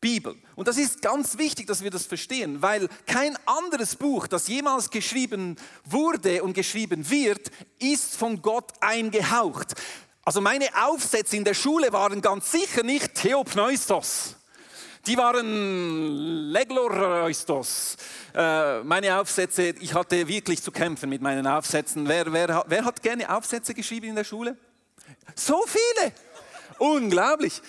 Bibel. 0.00 0.36
Und 0.54 0.68
das 0.68 0.76
ist 0.76 1.02
ganz 1.02 1.36
wichtig, 1.36 1.66
dass 1.66 1.82
wir 1.82 1.90
das 1.90 2.06
verstehen, 2.06 2.62
weil 2.62 2.88
kein 3.06 3.36
anderes 3.46 3.96
Buch, 3.96 4.26
das 4.26 4.46
jemals 4.46 4.90
geschrieben 4.90 5.56
wurde 5.84 6.42
und 6.44 6.52
geschrieben 6.52 7.10
wird, 7.10 7.50
ist 7.78 8.14
von 8.14 8.40
Gott 8.40 8.72
eingehaucht. 8.80 9.74
Also 10.24 10.40
meine 10.40 10.68
Aufsätze 10.86 11.36
in 11.36 11.44
der 11.44 11.54
Schule 11.54 11.92
waren 11.92 12.20
ganz 12.20 12.52
sicher 12.52 12.82
nicht 12.82 13.14
Theopneustos. 13.14 14.35
Die 15.06 15.16
waren 15.16 16.50
Legloreustos. 16.50 17.96
Äh, 18.34 18.82
meine 18.82 19.20
Aufsätze, 19.20 19.68
ich 19.80 19.94
hatte 19.94 20.26
wirklich 20.26 20.60
zu 20.60 20.72
kämpfen 20.72 21.08
mit 21.08 21.22
meinen 21.22 21.46
Aufsätzen. 21.46 22.08
Wer, 22.08 22.32
wer, 22.32 22.64
wer 22.66 22.84
hat 22.84 23.00
gerne 23.02 23.32
Aufsätze 23.34 23.72
geschrieben 23.72 24.08
in 24.08 24.16
der 24.16 24.24
Schule? 24.24 24.56
So 25.36 25.62
viele! 25.66 26.12
Unglaublich. 26.78 27.62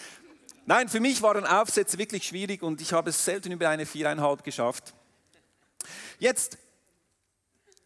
Nein, 0.66 0.90
für 0.90 1.00
mich 1.00 1.22
waren 1.22 1.46
Aufsätze 1.46 2.00
wirklich 2.00 2.28
schwierig 2.28 2.64
und 2.64 2.82
ich 2.82 2.92
habe 2.92 3.12
es 3.12 3.24
selten 3.24 3.52
über 3.52 3.70
eine 3.70 3.86
viereinhalb 3.86 4.44
geschafft. 4.44 4.96
Jetzt, 6.18 6.58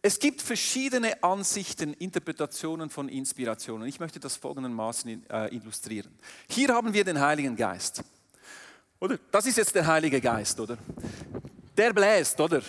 es 0.00 0.18
gibt 0.18 0.40
verschiedene 0.40 1.22
Ansichten, 1.22 1.92
Interpretationen 1.92 2.88
von 2.88 3.10
Inspirationen. 3.10 3.86
Ich 3.86 4.00
möchte 4.00 4.18
das 4.18 4.36
folgendermaßen 4.36 5.30
äh, 5.30 5.54
illustrieren. 5.54 6.18
Hier 6.48 6.68
haben 6.68 6.94
wir 6.94 7.04
den 7.04 7.20
Heiligen 7.20 7.54
Geist. 7.54 8.02
Oder? 9.02 9.18
Das 9.32 9.46
ist 9.46 9.56
jetzt 9.58 9.74
der 9.74 9.84
Heilige 9.84 10.20
Geist, 10.20 10.60
oder? 10.60 10.78
Der 11.76 11.92
bläst, 11.92 12.40
oder? 12.40 12.62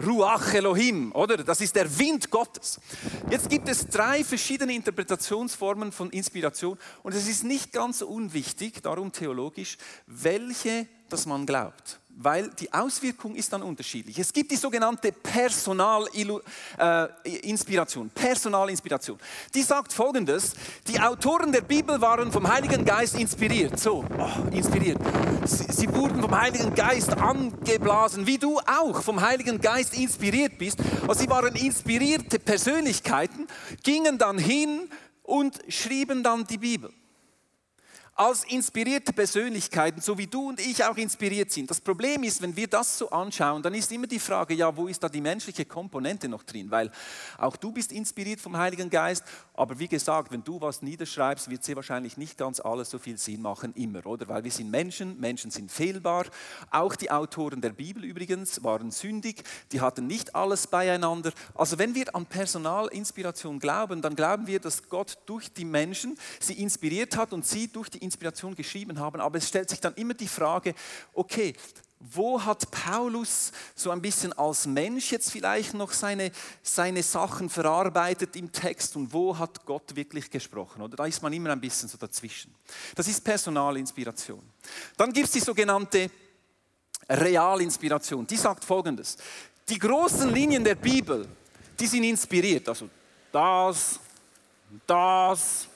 Ruach 0.00 0.54
Elohim, 0.54 1.10
oder? 1.10 1.38
Das 1.38 1.60
ist 1.60 1.74
der 1.74 1.98
Wind 1.98 2.30
Gottes. 2.30 2.80
Jetzt 3.28 3.50
gibt 3.50 3.68
es 3.68 3.88
drei 3.88 4.22
verschiedene 4.22 4.72
Interpretationsformen 4.72 5.90
von 5.90 6.08
Inspiration 6.10 6.78
und 7.02 7.12
es 7.12 7.26
ist 7.26 7.42
nicht 7.42 7.72
ganz 7.72 8.02
unwichtig, 8.02 8.80
darum 8.84 9.10
theologisch, 9.10 9.78
welche 10.06 10.86
das 11.08 11.26
man 11.26 11.44
glaubt 11.44 11.99
weil 12.16 12.48
die 12.50 12.72
Auswirkung 12.72 13.34
ist 13.34 13.52
dann 13.52 13.62
unterschiedlich. 13.62 14.16
Es 14.18 14.32
gibt 14.32 14.50
die 14.50 14.56
sogenannte 14.56 15.12
Personalinspiration. 15.12 18.06
Äh, 18.06 18.10
Personalinspiration. 18.14 19.18
Die 19.54 19.62
sagt 19.62 19.92
folgendes: 19.92 20.54
Die 20.86 20.98
Autoren 21.00 21.52
der 21.52 21.62
Bibel 21.62 22.00
waren 22.00 22.30
vom 22.30 22.48
Heiligen 22.48 22.84
Geist 22.84 23.18
inspiriert. 23.18 23.80
So, 23.80 24.04
oh, 24.18 24.28
inspiriert. 24.50 24.98
Sie, 25.44 25.72
sie 25.72 25.94
wurden 25.94 26.20
vom 26.20 26.38
Heiligen 26.38 26.74
Geist 26.74 27.16
angeblasen, 27.16 28.26
wie 28.26 28.36
du 28.38 28.58
auch 28.60 29.02
vom 29.02 29.20
Heiligen 29.20 29.60
Geist 29.60 29.94
inspiriert 29.94 30.58
bist. 30.58 30.78
Also 31.08 31.22
sie 31.22 31.30
waren 31.30 31.56
inspirierte 31.56 32.38
Persönlichkeiten, 32.38 33.46
gingen 33.82 34.18
dann 34.18 34.38
hin 34.38 34.88
und 35.22 35.58
schrieben 35.68 36.22
dann 36.22 36.46
die 36.46 36.58
Bibel 36.58 36.92
als 38.20 38.44
inspirierte 38.44 39.14
Persönlichkeiten, 39.14 40.02
so 40.02 40.18
wie 40.18 40.26
du 40.26 40.50
und 40.50 40.60
ich 40.60 40.84
auch 40.84 40.98
inspiriert 40.98 41.50
sind. 41.50 41.70
Das 41.70 41.80
Problem 41.80 42.22
ist, 42.22 42.42
wenn 42.42 42.54
wir 42.54 42.68
das 42.68 42.98
so 42.98 43.08
anschauen, 43.08 43.62
dann 43.62 43.72
ist 43.72 43.90
immer 43.92 44.06
die 44.06 44.18
Frage, 44.18 44.52
ja, 44.52 44.76
wo 44.76 44.88
ist 44.88 45.02
da 45.02 45.08
die 45.08 45.22
menschliche 45.22 45.64
Komponente 45.64 46.28
noch 46.28 46.42
drin? 46.42 46.70
Weil 46.70 46.90
auch 47.38 47.56
du 47.56 47.72
bist 47.72 47.92
inspiriert 47.92 48.38
vom 48.38 48.58
Heiligen 48.58 48.90
Geist, 48.90 49.24
aber 49.54 49.78
wie 49.78 49.88
gesagt, 49.88 50.32
wenn 50.32 50.44
du 50.44 50.60
was 50.60 50.82
niederschreibst, 50.82 51.48
wird 51.48 51.64
sehr 51.64 51.76
wahrscheinlich 51.76 52.18
nicht 52.18 52.36
ganz 52.36 52.60
alles 52.60 52.90
so 52.90 52.98
viel 52.98 53.16
Sinn 53.16 53.40
machen, 53.40 53.72
immer, 53.74 54.04
oder? 54.04 54.28
Weil 54.28 54.44
wir 54.44 54.50
sind 54.50 54.70
Menschen, 54.70 55.18
Menschen 55.18 55.50
sind 55.50 55.72
fehlbar. 55.72 56.26
Auch 56.70 56.96
die 56.96 57.10
Autoren 57.10 57.62
der 57.62 57.70
Bibel 57.70 58.04
übrigens 58.04 58.62
waren 58.62 58.90
sündig, 58.90 59.44
die 59.72 59.80
hatten 59.80 60.06
nicht 60.06 60.34
alles 60.34 60.66
beieinander. 60.66 61.32
Also 61.54 61.78
wenn 61.78 61.94
wir 61.94 62.14
an 62.14 62.26
Personalinspiration 62.26 63.58
glauben, 63.58 64.02
dann 64.02 64.14
glauben 64.14 64.46
wir, 64.46 64.60
dass 64.60 64.90
Gott 64.90 65.16
durch 65.24 65.50
die 65.50 65.64
Menschen 65.64 66.18
sie 66.38 66.60
inspiriert 66.60 67.16
hat 67.16 67.32
und 67.32 67.46
sie 67.46 67.68
durch 67.68 67.88
die 67.88 68.09
Inspiration 68.10 68.54
geschrieben 68.54 68.98
haben, 68.98 69.20
aber 69.20 69.38
es 69.38 69.48
stellt 69.48 69.70
sich 69.70 69.80
dann 69.80 69.94
immer 69.94 70.14
die 70.14 70.28
Frage, 70.28 70.74
okay, 71.14 71.54
wo 72.00 72.42
hat 72.42 72.70
Paulus 72.70 73.52
so 73.74 73.90
ein 73.90 74.00
bisschen 74.00 74.32
als 74.32 74.66
Mensch 74.66 75.12
jetzt 75.12 75.30
vielleicht 75.30 75.74
noch 75.74 75.92
seine, 75.92 76.32
seine 76.62 77.02
Sachen 77.02 77.50
verarbeitet 77.50 78.36
im 78.36 78.50
Text 78.50 78.96
und 78.96 79.12
wo 79.12 79.36
hat 79.36 79.66
Gott 79.66 79.94
wirklich 79.94 80.30
gesprochen? 80.30 80.80
Oder 80.80 80.96
da 80.96 81.04
ist 81.06 81.22
man 81.22 81.30
immer 81.32 81.50
ein 81.50 81.60
bisschen 81.60 81.90
so 81.90 81.98
dazwischen. 81.98 82.54
Das 82.94 83.06
ist 83.06 83.22
Personalinspiration. 83.22 84.42
Dann 84.96 85.12
gibt 85.12 85.26
es 85.26 85.32
die 85.32 85.40
sogenannte 85.40 86.10
Realinspiration. 87.06 88.26
Die 88.26 88.36
sagt 88.36 88.64
folgendes: 88.64 89.18
Die 89.68 89.78
großen 89.78 90.32
Linien 90.32 90.64
der 90.64 90.76
Bibel, 90.76 91.28
die 91.78 91.86
sind 91.86 92.04
inspiriert. 92.04 92.66
Also 92.66 92.88
das, 93.30 94.00
das, 94.86 95.68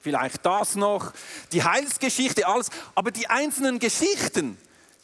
vielleicht 0.00 0.44
das 0.44 0.76
noch, 0.76 1.12
die 1.52 1.62
Heilsgeschichte, 1.62 2.46
alles. 2.46 2.70
Aber 2.94 3.10
die 3.10 3.28
einzelnen 3.28 3.78
Geschichten, 3.78 4.58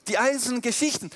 die 0.09 0.19
einzelnen 0.19 0.61
Geschichten, 0.61 1.11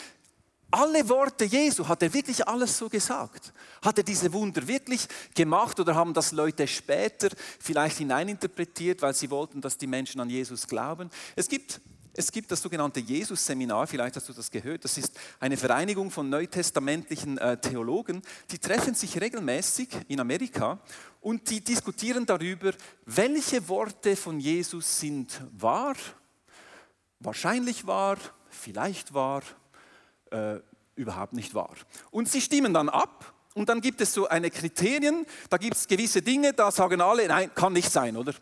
alle 0.70 1.08
Worte 1.08 1.44
Jesu, 1.44 1.88
hat 1.88 2.02
er 2.02 2.14
wirklich 2.14 2.46
alles 2.46 2.78
so 2.78 2.88
gesagt? 2.88 3.52
Hat 3.82 3.98
er 3.98 4.04
diese 4.04 4.32
Wunder 4.32 4.66
wirklich 4.68 5.08
gemacht 5.34 5.80
oder 5.80 5.94
haben 5.96 6.14
das 6.14 6.30
Leute 6.30 6.68
später 6.68 7.28
vielleicht 7.58 7.98
hineininterpretiert, 7.98 9.02
weil 9.02 9.14
sie 9.14 9.30
wollten, 9.30 9.60
dass 9.60 9.76
die 9.76 9.88
Menschen 9.88 10.20
an 10.20 10.30
Jesus 10.30 10.68
glauben? 10.68 11.10
Es 11.34 11.48
gibt 11.48 11.80
es 12.12 12.32
gibt 12.32 12.50
das 12.50 12.62
sogenannte 12.62 13.00
Jesus-Seminar, 13.00 13.86
vielleicht 13.86 14.16
hast 14.16 14.28
du 14.28 14.32
das 14.32 14.50
gehört. 14.50 14.84
Das 14.84 14.98
ist 14.98 15.18
eine 15.38 15.56
Vereinigung 15.56 16.10
von 16.10 16.28
neutestamentlichen 16.28 17.38
äh, 17.38 17.60
Theologen. 17.60 18.22
Die 18.50 18.58
treffen 18.58 18.94
sich 18.94 19.20
regelmäßig 19.20 19.88
in 20.08 20.20
Amerika 20.20 20.80
und 21.20 21.48
die 21.50 21.62
diskutieren 21.62 22.26
darüber, 22.26 22.72
welche 23.06 23.68
Worte 23.68 24.16
von 24.16 24.40
Jesus 24.40 24.98
sind 24.98 25.40
wahr, 25.52 25.94
wahrscheinlich 27.20 27.86
wahr, 27.86 28.18
vielleicht 28.48 29.14
wahr, 29.14 29.42
äh, 30.30 30.58
überhaupt 30.96 31.32
nicht 31.32 31.54
wahr. 31.54 31.74
Und 32.10 32.28
sie 32.28 32.40
stimmen 32.40 32.74
dann 32.74 32.88
ab 32.88 33.32
Und 33.54 33.68
dann 33.68 33.80
gibt 33.80 34.00
es 34.00 34.12
so 34.12 34.28
eine 34.28 34.50
Kriterien, 34.50 35.26
da 35.48 35.56
gibt 35.56 35.76
es 35.76 35.88
gewisse 35.88 36.22
Dinge, 36.22 36.52
da 36.52 36.70
sagen 36.70 37.00
alle, 37.00 37.26
nein, 37.26 37.50
kann 37.54 37.72
nicht 37.72 37.90
sein, 37.90 38.16
oder? 38.16 38.32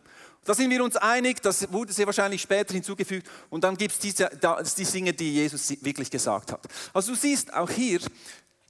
Da 0.45 0.55
sind 0.55 0.71
wir 0.71 0.83
uns 0.83 0.97
einig, 0.97 1.43
das 1.43 1.71
wurde 1.73 1.93
sehr 1.93 2.07
wahrscheinlich 2.07 2.43
später 2.43 2.75
hinzugefügt. 2.75 3.29
Und 3.51 3.65
dann 3.65 3.77
gibt 3.77 3.93
es 3.93 3.99
diese, 3.99 4.31
die 4.77 4.85
Dinge, 4.85 5.13
die 5.13 5.35
Jesus 5.35 5.71
wirklich 5.83 6.11
gesagt 6.11 6.53
hat. 6.53 6.67
Also 6.93 7.13
du 7.13 7.19
siehst 7.19 7.53
auch 7.53 7.71
hier, 7.71 8.01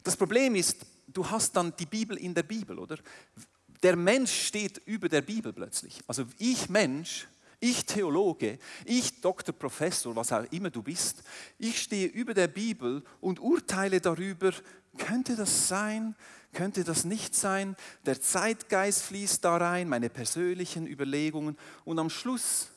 das 0.03 0.17
Problem 0.17 0.55
ist, 0.55 0.79
du 1.07 1.29
hast 1.29 1.57
dann 1.57 1.75
die 1.79 1.87
Bibel 1.87 2.17
in 2.17 2.35
der 2.35 2.43
Bibel, 2.43 2.79
oder? 2.79 2.99
Der 3.83 3.97
Mensch 3.97 4.47
steht 4.47 4.79
über 4.87 5.09
der 5.09 5.23
Bibel 5.23 5.53
plötzlich. 5.53 6.01
Also 6.07 6.25
ich 6.39 6.69
Mensch, 6.69 7.29
ich 7.61 7.85
Theologe, 7.85 8.59
ich 8.85 9.21
Doktor, 9.21 9.53
Professor, 9.53 10.15
was 10.15 10.33
auch 10.33 10.45
immer 10.51 10.71
du 10.71 10.83
bist, 10.83 11.23
ich 11.59 11.83
stehe 11.83 12.07
über 12.09 12.35
der 12.35 12.49
Bibel 12.49 13.03
und 13.21 13.41
urteile 13.41 14.01
darüber, 14.01 14.53
könnte 14.99 15.37
das 15.37 15.69
sein, 15.69 16.15
könnte 16.53 16.85
das 16.85 17.05
nicht 17.05 17.35
sein? 17.35 17.77
Der 18.05 18.21
Zeitgeist 18.21 19.03
fließt 19.05 19.45
da 19.45 19.57
rein, 19.57 19.89
meine 19.89 20.11
persönlichen 20.11 20.87
Überlegungen 20.87 21.57
und 21.85 21.99
am 21.99 22.11
Schluss 22.11 22.69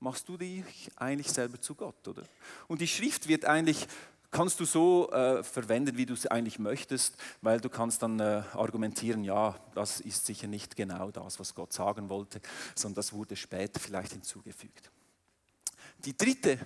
machst 0.00 0.28
du 0.28 0.36
dich 0.36 0.90
eigentlich 0.96 1.30
selber 1.30 1.60
zu 1.60 1.74
Gott, 1.74 2.06
oder? 2.08 2.22
Und 2.68 2.80
die 2.80 2.88
Schrift 2.88 3.28
wird 3.28 3.44
eigentlich 3.44 3.86
kannst 4.30 4.60
du 4.60 4.64
so 4.64 5.10
äh, 5.10 5.42
verwenden, 5.42 5.96
wie 5.96 6.06
du 6.06 6.14
es 6.14 6.26
eigentlich 6.26 6.58
möchtest, 6.58 7.16
weil 7.42 7.60
du 7.60 7.68
kannst 7.68 8.02
dann 8.02 8.20
äh, 8.20 8.42
argumentieren, 8.52 9.24
ja, 9.24 9.58
das 9.74 10.00
ist 10.00 10.24
sicher 10.24 10.46
nicht 10.46 10.76
genau 10.76 11.10
das, 11.10 11.40
was 11.40 11.54
Gott 11.54 11.72
sagen 11.72 12.08
wollte, 12.08 12.40
sondern 12.74 12.96
das 12.96 13.12
wurde 13.12 13.36
später 13.36 13.80
vielleicht 13.80 14.12
hinzugefügt. 14.12 14.90
Die 16.04 16.16
dritte 16.16 16.58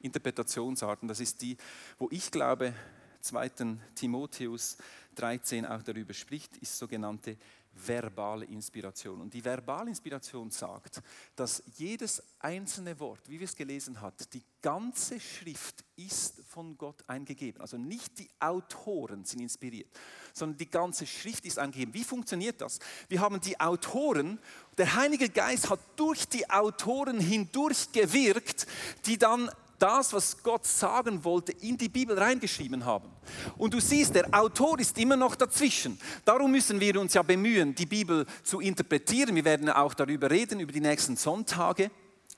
Interpretationsart, 0.00 1.02
und 1.02 1.08
das 1.08 1.20
ist 1.20 1.42
die, 1.42 1.56
wo 1.98 2.08
ich 2.10 2.30
glaube, 2.30 2.74
2. 3.22 3.50
Timotheus 3.94 4.76
13 5.14 5.66
auch 5.66 5.82
darüber 5.82 6.12
spricht, 6.14 6.56
ist 6.58 6.76
sogenannte 6.78 7.36
verbale 7.74 8.44
Inspiration. 8.44 9.20
Und 9.20 9.32
die 9.32 9.44
verbale 9.44 9.88
Inspiration 9.88 10.50
sagt, 10.50 11.02
dass 11.34 11.62
jedes 11.76 12.22
einzelne 12.38 12.98
Wort, 13.00 13.20
wie 13.28 13.40
wir 13.40 13.46
es 13.46 13.56
gelesen 13.56 14.00
haben, 14.00 14.16
die 14.32 14.42
ganze 14.60 15.18
Schrift 15.18 15.82
ist 15.96 16.42
von 16.48 16.76
Gott 16.76 17.02
eingegeben. 17.06 17.60
Also 17.60 17.78
nicht 17.78 18.18
die 18.18 18.28
Autoren 18.40 19.24
sind 19.24 19.40
inspiriert, 19.40 19.88
sondern 20.32 20.58
die 20.58 20.70
ganze 20.70 21.06
Schrift 21.06 21.46
ist 21.46 21.58
eingegeben. 21.58 21.94
Wie 21.94 22.04
funktioniert 22.04 22.60
das? 22.60 22.78
Wir 23.08 23.20
haben 23.20 23.40
die 23.40 23.58
Autoren, 23.58 24.38
der 24.76 24.94
Heilige 24.94 25.28
Geist 25.28 25.70
hat 25.70 25.80
durch 25.96 26.28
die 26.28 26.48
Autoren 26.50 27.20
hindurch 27.20 27.90
gewirkt, 27.92 28.66
die 29.06 29.18
dann 29.18 29.50
das, 29.82 30.12
was 30.12 30.42
Gott 30.42 30.64
sagen 30.64 31.24
wollte, 31.24 31.52
in 31.52 31.76
die 31.76 31.88
Bibel 31.88 32.16
reingeschrieben 32.16 32.84
haben. 32.84 33.10
Und 33.58 33.74
du 33.74 33.80
siehst, 33.80 34.14
der 34.14 34.28
Autor 34.32 34.78
ist 34.78 34.96
immer 34.96 35.16
noch 35.16 35.34
dazwischen. 35.34 35.98
Darum 36.24 36.52
müssen 36.52 36.78
wir 36.78 37.00
uns 37.00 37.14
ja 37.14 37.22
bemühen, 37.22 37.74
die 37.74 37.86
Bibel 37.86 38.24
zu 38.44 38.60
interpretieren. 38.60 39.34
Wir 39.34 39.44
werden 39.44 39.68
auch 39.68 39.94
darüber 39.94 40.30
reden, 40.30 40.60
über 40.60 40.72
die 40.72 40.80
nächsten 40.80 41.16
Sonntage. 41.16 41.90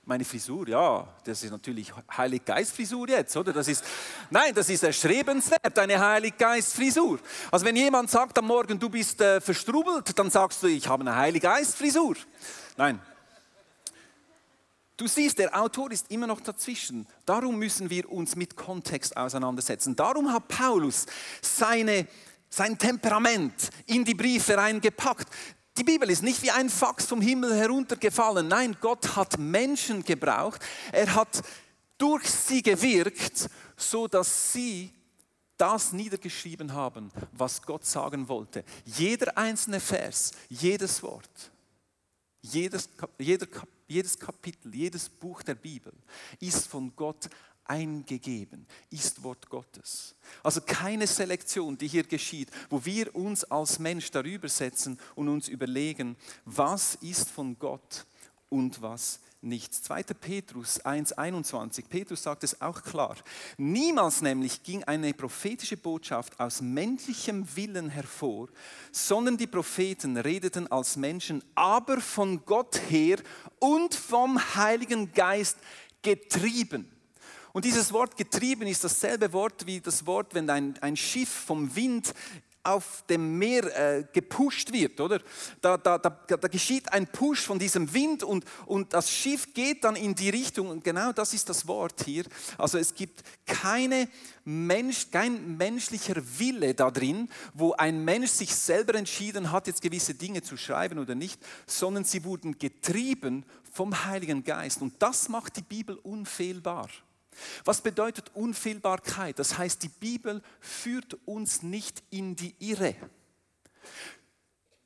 Meine 0.06 0.24
Frisur, 0.24 0.68
ja, 0.68 1.06
das 1.24 1.42
ist 1.42 1.50
natürlich 1.50 1.90
Heiliggeist-Frisur 2.14 3.08
jetzt, 3.08 3.34
oder? 3.36 3.54
Das 3.54 3.68
ist, 3.68 3.84
nein, 4.28 4.54
das 4.54 4.68
ist 4.68 4.82
erstrebenswert, 4.82 5.78
eine 5.78 5.98
Heiliggeist-Frisur. 5.98 7.20
Also 7.50 7.64
wenn 7.64 7.76
jemand 7.76 8.10
sagt 8.10 8.38
am 8.38 8.46
Morgen, 8.46 8.78
du 8.78 8.90
bist 8.90 9.20
äh, 9.22 9.40
verstrubelt, 9.40 10.18
dann 10.18 10.30
sagst 10.30 10.62
du, 10.62 10.66
ich 10.66 10.86
habe 10.88 11.02
eine 11.02 11.16
Heiliggeist-Frisur. 11.16 12.16
Nein, 12.76 13.00
Du 14.96 15.08
siehst, 15.08 15.38
der 15.38 15.60
Autor 15.60 15.90
ist 15.90 16.10
immer 16.10 16.28
noch 16.28 16.40
dazwischen. 16.40 17.06
Darum 17.26 17.58
müssen 17.58 17.90
wir 17.90 18.10
uns 18.10 18.36
mit 18.36 18.56
Kontext 18.56 19.16
auseinandersetzen. 19.16 19.96
Darum 19.96 20.32
hat 20.32 20.46
Paulus 20.46 21.06
seine, 21.42 22.06
sein 22.48 22.78
Temperament 22.78 23.70
in 23.86 24.04
die 24.04 24.14
Briefe 24.14 24.56
reingepackt. 24.56 25.28
Die 25.76 25.82
Bibel 25.82 26.08
ist 26.08 26.22
nicht 26.22 26.40
wie 26.44 26.52
ein 26.52 26.70
Fax 26.70 27.06
vom 27.06 27.20
Himmel 27.20 27.56
heruntergefallen. 27.56 28.46
Nein, 28.46 28.76
Gott 28.80 29.16
hat 29.16 29.36
Menschen 29.36 30.04
gebraucht. 30.04 30.62
Er 30.92 31.12
hat 31.12 31.42
durch 31.98 32.30
sie 32.30 32.62
gewirkt, 32.62 33.48
so 33.76 34.06
dass 34.06 34.52
sie 34.52 34.92
das 35.56 35.92
niedergeschrieben 35.92 36.72
haben, 36.72 37.10
was 37.32 37.62
Gott 37.62 37.84
sagen 37.84 38.28
wollte. 38.28 38.64
Jeder 38.84 39.36
einzelne 39.36 39.80
Vers, 39.80 40.32
jedes 40.48 41.02
Wort, 41.02 41.50
jedes, 42.52 42.88
jeder 43.18 43.46
jedes 43.86 44.18
Kapitel, 44.18 44.74
jedes 44.74 45.08
Buch 45.08 45.42
der 45.42 45.54
Bibel 45.54 45.92
ist 46.40 46.66
von 46.66 46.94
Gott 46.96 47.28
eingegeben, 47.64 48.66
ist 48.90 49.22
Wort 49.22 49.48
Gottes. 49.48 50.14
Also 50.42 50.60
keine 50.60 51.06
Selektion, 51.06 51.78
die 51.78 51.88
hier 51.88 52.04
geschieht, 52.04 52.50
wo 52.68 52.84
wir 52.84 53.14
uns 53.14 53.44
als 53.44 53.78
Mensch 53.78 54.10
darüber 54.10 54.48
setzen 54.48 54.98
und 55.14 55.28
uns 55.28 55.48
überlegen, 55.48 56.16
was 56.44 56.96
ist 56.96 57.30
von 57.30 57.58
Gott 57.58 58.06
und 58.48 58.82
was 58.82 59.20
nichts. 59.44 59.82
2. 59.82 60.02
Petrus 60.02 60.84
1.21, 60.84 61.84
Petrus 61.88 62.22
sagt 62.22 62.44
es 62.44 62.60
auch 62.60 62.82
klar. 62.82 63.16
Niemals 63.56 64.22
nämlich 64.22 64.62
ging 64.62 64.82
eine 64.84 65.14
prophetische 65.14 65.76
Botschaft 65.76 66.38
aus 66.40 66.60
menschlichem 66.60 67.46
Willen 67.56 67.88
hervor, 67.88 68.48
sondern 68.90 69.36
die 69.36 69.46
Propheten 69.46 70.16
redeten 70.16 70.66
als 70.70 70.96
Menschen, 70.96 71.42
aber 71.54 72.00
von 72.00 72.44
Gott 72.44 72.80
her 72.88 73.18
und 73.58 73.94
vom 73.94 74.38
Heiligen 74.56 75.12
Geist 75.12 75.58
getrieben. 76.02 76.90
Und 77.54 77.64
dieses 77.64 77.92
Wort 77.92 78.16
getrieben 78.16 78.66
ist 78.66 78.82
dasselbe 78.82 79.32
Wort 79.32 79.64
wie 79.64 79.80
das 79.80 80.06
Wort, 80.06 80.34
wenn 80.34 80.50
ein, 80.50 80.76
ein 80.80 80.96
Schiff 80.96 81.28
vom 81.28 81.76
Wind 81.76 82.12
auf 82.64 83.04
dem 83.08 83.38
Meer 83.38 83.98
äh, 83.98 84.04
gepusht 84.12 84.72
wird, 84.72 85.00
oder? 85.00 85.20
Da, 85.60 85.76
da, 85.76 85.98
da, 85.98 86.10
da, 86.10 86.48
geschieht 86.48 86.92
ein 86.92 87.06
Push 87.06 87.42
von 87.42 87.58
diesem 87.58 87.92
Wind 87.92 88.22
und, 88.22 88.44
und 88.66 88.94
das 88.94 89.10
Schiff 89.10 89.52
geht 89.52 89.84
dann 89.84 89.96
in 89.96 90.14
die 90.14 90.30
Richtung 90.30 90.68
und 90.68 90.82
genau 90.82 91.12
das 91.12 91.34
ist 91.34 91.48
das 91.48 91.68
Wort 91.68 92.02
hier. 92.04 92.24
Also 92.56 92.78
es 92.78 92.94
gibt 92.94 93.22
keine 93.46 94.08
Mensch, 94.44 95.10
kein 95.10 95.56
menschlicher 95.56 96.16
Wille 96.38 96.74
da 96.74 96.90
drin, 96.90 97.28
wo 97.52 97.72
ein 97.74 98.04
Mensch 98.04 98.30
sich 98.30 98.54
selber 98.54 98.94
entschieden 98.94 99.52
hat, 99.52 99.66
jetzt 99.66 99.82
gewisse 99.82 100.14
Dinge 100.14 100.42
zu 100.42 100.56
schreiben 100.56 100.98
oder 100.98 101.14
nicht, 101.14 101.40
sondern 101.66 102.04
sie 102.04 102.24
wurden 102.24 102.58
getrieben 102.58 103.44
vom 103.72 104.04
Heiligen 104.06 104.42
Geist 104.42 104.80
und 104.80 104.94
das 105.00 105.28
macht 105.28 105.56
die 105.56 105.62
Bibel 105.62 105.96
unfehlbar. 105.96 106.88
Was 107.64 107.80
bedeutet 107.80 108.30
Unfehlbarkeit? 108.34 109.38
Das 109.38 109.58
heißt, 109.58 109.82
die 109.82 109.88
Bibel 109.88 110.42
führt 110.60 111.14
uns 111.26 111.62
nicht 111.62 112.02
in 112.10 112.36
die 112.36 112.54
Irre. 112.58 112.94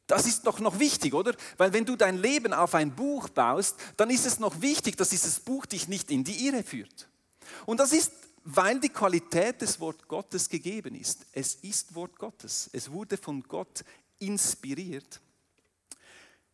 Das 0.06 0.26
ist 0.26 0.46
doch 0.46 0.58
noch 0.58 0.78
wichtig, 0.78 1.12
oder? 1.12 1.34
Weil 1.58 1.74
wenn 1.74 1.84
du 1.84 1.94
dein 1.94 2.16
Leben 2.16 2.54
auf 2.54 2.74
ein 2.74 2.94
Buch 2.94 3.28
baust, 3.28 3.76
dann 3.98 4.08
ist 4.08 4.24
es 4.24 4.38
noch 4.38 4.62
wichtig, 4.62 4.96
dass 4.96 5.10
dieses 5.10 5.40
Buch 5.40 5.66
dich 5.66 5.86
nicht 5.86 6.10
in 6.10 6.24
die 6.24 6.46
Irre 6.46 6.62
führt. 6.62 7.08
Und 7.66 7.78
das 7.78 7.92
ist, 7.92 8.12
weil 8.44 8.80
die 8.80 8.88
Qualität 8.88 9.60
des 9.60 9.78
Wort 9.80 10.08
Gottes 10.08 10.48
gegeben 10.48 10.94
ist. 10.94 11.26
Es 11.32 11.56
ist 11.56 11.94
Wort 11.94 12.18
Gottes. 12.18 12.70
Es 12.72 12.90
wurde 12.90 13.18
von 13.18 13.42
Gott 13.42 13.84
inspiriert. 14.18 15.20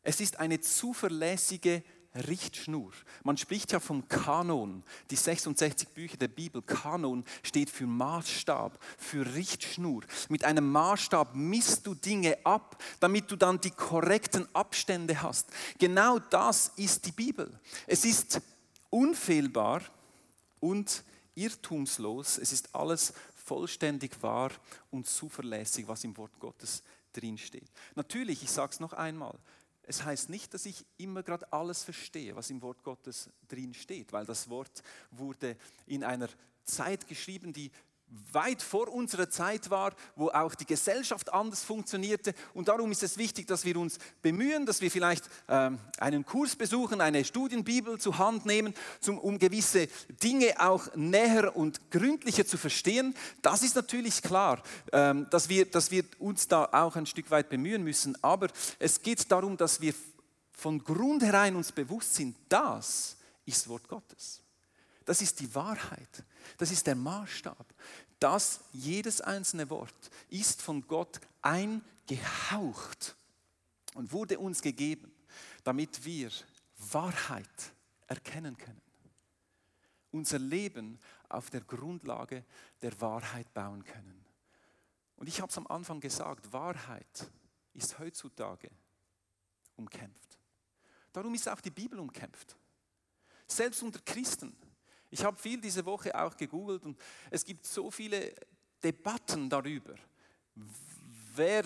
Es 0.03 0.21
ist 0.21 0.41
eine 0.41 0.61
zuverlässige 0.61 1.85
Richtschnur. 2.15 2.93
Man 3.25 3.37
spricht 3.37 3.73
ja 3.73 3.81
vom 3.81 4.09
Kanon. 4.09 4.83
Die 5.11 5.17
66 5.17 5.89
Bücher 5.89 6.17
der 6.17 6.29
Bibel, 6.29 6.63
Kanon, 6.63 7.25
steht 7.43 7.71
für 7.71 7.87
Maßstab, 7.87 8.79
für 8.99 9.35
Richtschnur. 9.35 10.03
Mit 10.29 10.45
einem 10.45 10.71
Maßstab 10.71 11.35
misst 11.35 11.87
du 11.87 11.95
Dinge 11.95 12.39
ab, 12.45 12.83
damit 13.01 13.31
du 13.31 13.37
dann 13.37 13.61
die 13.61 13.71
korrekten 13.71 14.47
Abstände 14.55 15.21
hast. 15.23 15.49
Genau 15.79 16.19
das 16.19 16.73
ist 16.77 17.07
die 17.07 17.13
Bibel. 17.13 17.51
Es 17.87 18.05
ist 18.05 18.41
unfehlbar 18.91 19.83
und 20.61 21.03
irrtumslos. 21.35 22.39
Es 22.39 22.53
ist 22.53 22.75
alles 22.75 23.13
vollständig 23.35 24.23
wahr 24.23 24.51
und 24.91 25.07
zuverlässig, 25.07 25.87
was 25.89 26.05
im 26.05 26.17
Wort 26.17 26.39
Gottes 26.39 26.83
drin 27.13 27.39
steht. 27.39 27.71
Natürlich, 27.95 28.43
ich 28.43 28.51
sage 28.51 28.73
es 28.73 28.81
noch 28.81 28.93
einmal, 28.93 29.39
es 29.87 30.05
heißt 30.05 30.31
nicht, 30.31 30.55
dass 30.55 30.67
ich 30.67 30.85
immer 30.97 31.23
gerade 31.23 31.53
alles 31.53 31.85
verstehe, 31.85 32.35
was 32.37 32.51
im 32.51 32.63
Wort 32.63 32.83
Gottes 32.83 33.31
drin 33.49 33.75
steht, 33.75 34.13
weil 34.13 34.25
das 34.25 34.49
Wort 34.49 34.83
wurde 35.11 35.57
in 35.87 36.05
einer 36.05 36.29
Zeit 36.65 37.07
geschrieben, 37.07 37.53
die 37.53 37.71
weit 38.33 38.63
vor 38.63 38.89
unserer 38.89 39.31
Zeit 39.31 39.71
war, 39.71 39.95
wo 40.17 40.29
auch 40.29 40.55
die 40.55 40.67
Gesellschaft 40.67 41.33
anders 41.33 41.63
funktionierte. 41.63 42.35
Und 42.53 42.69
darum 42.69 42.91
ist 42.91 43.03
es 43.03 43.17
wichtig, 43.17 43.47
dass 43.47 43.65
wir 43.65 43.77
uns 43.77 43.99
bemühen, 44.23 44.67
dass 44.67 44.81
wir 44.81 44.91
vielleicht 44.91 45.25
ähm, 45.49 45.79
einen 45.99 46.25
Kurs 46.25 46.57
besuchen, 46.57 47.01
eine 47.01 47.25
Studienbibel 47.25 47.99
zur 47.99 48.19
Hand 48.19 48.47
nehmen, 48.47 48.75
um 49.07 49.39
gewisse 49.39 49.89
Dinge 50.23 50.55
auch 50.59 50.95
näher 50.95 51.57
und 51.57 51.91
gründlicher 51.91 52.47
zu 52.47 52.59
verstehen. 52.59 53.15
Das 53.43 53.63
ist 53.63 53.77
natürlich 53.77 54.23
klar, 54.23 54.63
ähm, 54.93 55.27
dass, 55.31 55.49
wir, 55.49 55.67
dass 55.67 55.91
wir 55.91 56.05
uns 56.19 56.49
da 56.49 56.69
auch 56.73 56.97
ein 56.97 57.07
Stück 57.07 57.31
weit 57.31 57.49
bemühen 57.49 57.83
müssen. 57.83 58.17
Aber 58.23 58.49
es 58.79 59.03
geht 59.03 59.31
darum, 59.31 59.57
dass 59.57 59.81
wir 59.81 59.95
von 60.53 60.83
Grund 60.83 61.23
herein 61.23 61.57
uns 61.57 61.73
bewusst 61.73 62.15
sind, 62.15 62.37
das 62.49 63.17
ist 63.45 63.69
Wort 63.69 63.89
Gottes. 63.89 64.41
Das 65.05 65.21
ist 65.21 65.41
die 65.41 65.55
Wahrheit. 65.55 66.25
Das 66.57 66.71
ist 66.71 66.87
der 66.87 66.95
Maßstab. 66.95 67.67
Das, 68.25 68.61
jedes 68.73 69.21
einzelne 69.21 69.69
Wort 69.69 70.11
ist 70.31 70.63
von 70.63 70.89
Gott 70.89 71.21
eingehaucht 71.43 73.17
und 73.93 74.13
wurde 74.13 74.39
uns 74.39 74.63
gegeben, 74.63 75.13
damit 75.63 76.07
wir 76.07 76.31
Wahrheit 76.91 77.75
erkennen 78.07 78.57
können. 78.57 78.81
Unser 80.11 80.39
Leben 80.39 80.99
auf 81.29 81.51
der 81.51 81.61
Grundlage 81.61 82.47
der 82.81 82.99
Wahrheit 83.03 83.53
bauen 83.53 83.85
können. 83.85 84.25
Und 85.17 85.29
ich 85.29 85.43
habe 85.43 85.51
es 85.51 85.59
am 85.59 85.67
Anfang 85.67 86.01
gesagt, 86.01 86.51
Wahrheit 86.51 87.31
ist 87.75 87.99
heutzutage 87.99 88.71
umkämpft. 89.77 90.39
Darum 91.13 91.35
ist 91.35 91.47
auch 91.47 91.61
die 91.61 91.69
Bibel 91.69 91.99
umkämpft. 91.99 92.57
Selbst 93.47 93.83
unter 93.83 94.01
Christen. 94.01 94.57
Ich 95.15 95.25
habe 95.25 95.37
viel 95.37 95.61
diese 95.61 95.87
Woche 95.87 96.13
auch 96.13 96.37
gegoogelt 96.37 96.83
und 96.83 96.99
es 97.31 97.45
gibt 97.45 97.65
so 97.65 97.89
viele 97.89 98.35
Debatten 98.83 99.49
darüber, 99.49 99.95
wer 101.37 101.63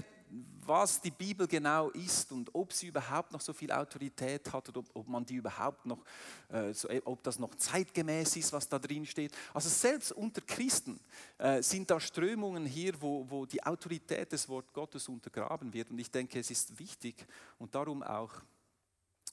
was 0.67 1.01
die 1.01 1.11
Bibel 1.11 1.49
genau 1.49 1.89
ist 1.89 2.31
und 2.31 2.55
ob 2.55 2.75
sie 2.75 2.89
überhaupt 2.89 3.33
noch 3.33 3.41
so 3.41 3.55
viel 3.55 3.73
Autorität 3.73 4.53
hat 4.53 4.69
oder 4.69 4.81
ob, 4.81 4.95
ob 4.95 5.09
man 5.09 5.25
die 5.25 5.37
überhaupt 5.37 5.87
noch, 5.87 6.05
äh, 6.51 6.75
so, 6.75 6.91
ob 7.07 7.23
das 7.23 7.39
noch 7.39 7.55
zeitgemäß 7.55 8.37
ist, 8.37 8.53
was 8.53 8.69
da 8.69 8.79
drin 8.79 9.07
steht. 9.07 9.33
Also 9.55 9.71
selbst 9.71 10.13
unter 10.13 10.43
Christen 10.43 11.01
äh, 11.39 11.63
sind 11.63 11.91
da 11.91 11.99
Strömungen 11.99 12.67
hier, 12.67 13.01
wo, 13.01 13.25
wo 13.31 13.47
die 13.47 13.63
Autorität 13.65 14.31
des 14.31 14.47
Wort 14.47 14.75
Gottes 14.75 15.09
untergraben 15.09 15.73
wird. 15.73 15.91
Und 15.91 15.99
ich 15.99 16.11
denke, 16.11 16.39
es 16.39 16.51
ist 16.51 16.79
wichtig 16.79 17.27
und 17.59 17.75
darum 17.75 18.03
auch 18.03 18.43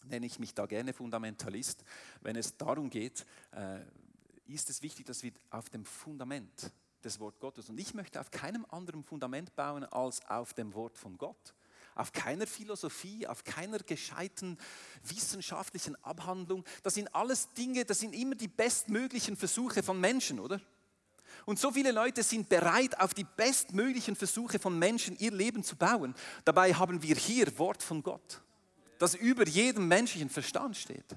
nenne 0.10 0.26
ich 0.26 0.40
mich 0.40 0.54
da 0.54 0.66
gerne 0.66 0.94
Fundamentalist, 0.94 1.84
wenn 2.22 2.36
es 2.36 2.56
darum 2.58 2.90
geht, 2.90 3.26
äh, 3.52 3.80
ist 4.48 4.70
es 4.70 4.82
wichtig, 4.82 5.06
dass 5.06 5.24
wir 5.24 5.32
auf 5.50 5.70
dem 5.70 5.86
Fundament 5.86 6.72
des 7.04 7.20
Wort 7.20 7.40
Gottes. 7.40 7.70
Und 7.70 7.80
ich 7.80 7.94
möchte 7.94 8.20
auf 8.20 8.32
keinem 8.32 8.66
anderen 8.70 9.04
Fundament 9.04 9.56
bauen 9.56 9.84
als 9.86 10.26
auf 10.28 10.54
dem 10.54 10.74
Wort 10.74 10.98
von 10.98 11.18
Gott. 11.18 11.54
Auf 11.94 12.12
keiner 12.12 12.46
Philosophie, 12.46 13.26
auf 13.26 13.46
keiner 13.46 13.80
gescheiten 13.80 14.58
wissenschaftlichen 15.04 15.96
Abhandlung. 16.04 16.66
Das 16.84 16.96
sind 16.96 17.14
alles 17.16 17.54
Dinge, 17.54 17.86
das 17.86 18.00
sind 18.00 18.14
immer 18.14 18.36
die 18.36 18.50
bestmöglichen 18.50 19.38
Versuche 19.38 19.82
von 19.82 20.00
Menschen, 20.02 20.40
oder? 20.40 20.60
Und 21.46 21.60
so 21.60 21.72
viele 21.72 21.92
Leute 21.92 22.24
sind 22.24 22.50
bereit, 22.50 23.00
auf 23.00 23.14
die 23.14 23.24
bestmöglichen 23.24 24.16
Versuche 24.16 24.60
von 24.60 24.78
Menschen 24.78 25.18
ihr 25.20 25.32
Leben 25.32 25.64
zu 25.64 25.76
bauen. 25.76 26.16
Dabei 26.44 26.74
haben 26.74 27.02
wir 27.02 27.16
hier 27.16 27.58
Wort 27.60 27.84
von 27.84 28.02
Gott, 28.04 28.42
das 28.98 29.16
über 29.16 29.48
jedem 29.48 29.88
menschlichen 29.88 30.30
Verstand 30.30 30.76
steht. 30.76 31.16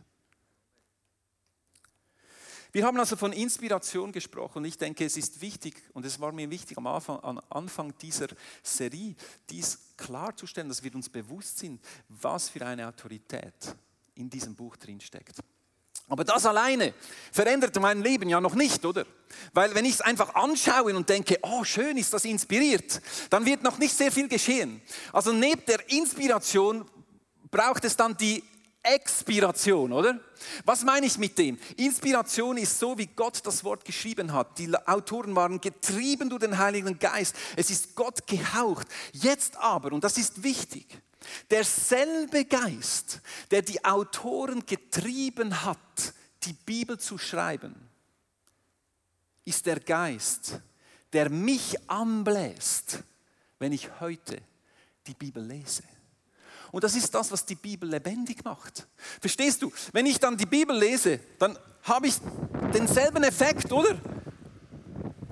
Wir 2.78 2.86
haben 2.86 3.00
also 3.00 3.16
von 3.16 3.32
Inspiration 3.32 4.12
gesprochen. 4.12 4.64
Ich 4.64 4.78
denke, 4.78 5.04
es 5.04 5.16
ist 5.16 5.40
wichtig 5.40 5.82
und 5.94 6.06
es 6.06 6.20
war 6.20 6.30
mir 6.30 6.48
wichtig 6.48 6.78
am 6.78 6.86
Anfang, 6.86 7.18
am 7.24 7.40
Anfang 7.50 7.92
dieser 7.98 8.28
Serie, 8.62 9.16
dies 9.50 9.80
klarzustellen, 9.96 10.68
dass 10.68 10.84
wir 10.84 10.94
uns 10.94 11.08
bewusst 11.08 11.58
sind, 11.58 11.80
was 12.08 12.48
für 12.48 12.64
eine 12.64 12.86
Autorität 12.86 13.74
in 14.14 14.30
diesem 14.30 14.54
Buch 14.54 14.76
drin 14.76 15.00
steckt. 15.00 15.40
Aber 16.06 16.22
das 16.22 16.46
alleine 16.46 16.94
verändert 17.32 17.74
mein 17.80 18.00
Leben 18.00 18.28
ja 18.28 18.40
noch 18.40 18.54
nicht, 18.54 18.84
oder? 18.84 19.04
Weil 19.52 19.74
wenn 19.74 19.84
ich 19.84 19.94
es 19.94 20.00
einfach 20.00 20.36
anschaue 20.36 20.94
und 20.94 21.08
denke, 21.08 21.36
oh 21.42 21.64
schön 21.64 21.96
ist 21.96 22.12
das 22.12 22.26
inspiriert, 22.26 23.02
dann 23.28 23.44
wird 23.44 23.64
noch 23.64 23.78
nicht 23.78 23.96
sehr 23.96 24.12
viel 24.12 24.28
geschehen. 24.28 24.80
Also 25.12 25.32
neben 25.32 25.64
der 25.64 25.90
Inspiration 25.90 26.88
braucht 27.50 27.84
es 27.84 27.96
dann 27.96 28.16
die 28.16 28.44
Expiration, 28.94 29.92
oder? 29.92 30.18
Was 30.64 30.82
meine 30.82 31.06
ich 31.06 31.18
mit 31.18 31.36
dem? 31.38 31.58
Inspiration 31.76 32.56
ist 32.56 32.78
so, 32.78 32.96
wie 32.96 33.06
Gott 33.06 33.40
das 33.44 33.62
Wort 33.64 33.84
geschrieben 33.84 34.32
hat. 34.32 34.58
Die 34.58 34.74
Autoren 34.86 35.36
waren 35.36 35.60
getrieben 35.60 36.30
durch 36.30 36.40
den 36.40 36.56
Heiligen 36.56 36.98
Geist. 36.98 37.36
Es 37.56 37.70
ist 37.70 37.94
Gott 37.94 38.26
gehaucht. 38.26 38.86
Jetzt 39.12 39.56
aber, 39.56 39.92
und 39.92 40.04
das 40.04 40.16
ist 40.16 40.42
wichtig, 40.42 40.86
derselbe 41.50 42.44
Geist, 42.44 43.20
der 43.50 43.62
die 43.62 43.84
Autoren 43.84 44.64
getrieben 44.64 45.64
hat, 45.64 46.14
die 46.44 46.52
Bibel 46.52 46.98
zu 46.98 47.18
schreiben, 47.18 47.74
ist 49.44 49.66
der 49.66 49.80
Geist, 49.80 50.60
der 51.12 51.30
mich 51.30 51.76
anbläst, 51.90 53.02
wenn 53.58 53.72
ich 53.72 54.00
heute 54.00 54.40
die 55.06 55.14
Bibel 55.14 55.44
lese. 55.44 55.82
Und 56.72 56.84
das 56.84 56.94
ist 56.94 57.14
das, 57.14 57.32
was 57.32 57.44
die 57.44 57.54
Bibel 57.54 57.88
lebendig 57.88 58.44
macht. 58.44 58.86
Verstehst 59.20 59.62
du? 59.62 59.72
Wenn 59.92 60.06
ich 60.06 60.18
dann 60.18 60.36
die 60.36 60.46
Bibel 60.46 60.76
lese, 60.76 61.20
dann 61.38 61.58
habe 61.82 62.08
ich 62.08 62.16
denselben 62.74 63.24
Effekt, 63.24 63.72
oder? 63.72 63.96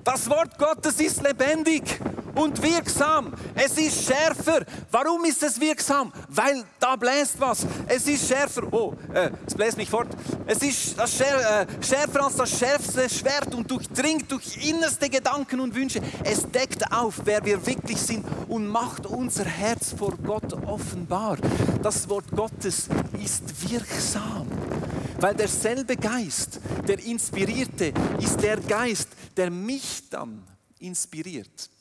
Das 0.07 0.29
Wort 0.29 0.57
Gottes 0.57 1.01
ist 1.01 1.21
lebendig 1.21 1.99
und 2.33 2.61
wirksam. 2.63 3.33
Es 3.53 3.77
ist 3.77 4.05
schärfer. 4.05 4.63
Warum 4.89 5.25
ist 5.25 5.43
es 5.43 5.59
wirksam? 5.59 6.13
Weil 6.29 6.63
da 6.79 6.95
bläst 6.95 7.35
was. 7.39 7.67
Es 7.87 8.07
ist 8.07 8.25
schärfer. 8.25 8.71
Oh, 8.71 8.93
äh, 9.13 9.31
es 9.45 9.53
bläst 9.53 9.75
mich 9.75 9.89
fort. 9.89 10.07
Es 10.45 10.59
ist 10.59 10.97
das 10.97 11.13
schär, 11.13 11.67
äh, 11.67 11.83
schärfer 11.83 12.23
als 12.23 12.37
das 12.37 12.57
schärfste 12.57 13.09
Schwert 13.09 13.53
und 13.53 13.69
durchdringt 13.69 14.31
durch 14.31 14.65
innerste 14.65 15.09
Gedanken 15.09 15.59
und 15.59 15.75
Wünsche. 15.75 15.99
Es 16.23 16.49
deckt 16.49 16.89
auf, 16.89 17.15
wer 17.25 17.43
wir 17.43 17.67
wirklich 17.67 18.01
sind 18.01 18.23
und 18.47 18.65
macht 18.65 19.05
unser 19.05 19.43
Herz 19.43 19.91
vor 19.91 20.13
Gott 20.25 20.53
offenbar. 20.65 21.35
Das 21.83 22.07
Wort 22.07 22.31
Gottes 22.33 22.87
ist 23.21 23.69
wirksam. 23.69 24.47
Weil 25.19 25.35
derselbe 25.35 25.97
Geist, 25.97 26.61
der 26.87 26.99
Inspirierte, 26.99 27.91
ist 28.19 28.39
der 28.39 28.57
Geist, 28.57 29.09
der 29.35 29.49
mich 29.49 30.07
dann 30.09 30.45
inspiriert, 30.77 31.71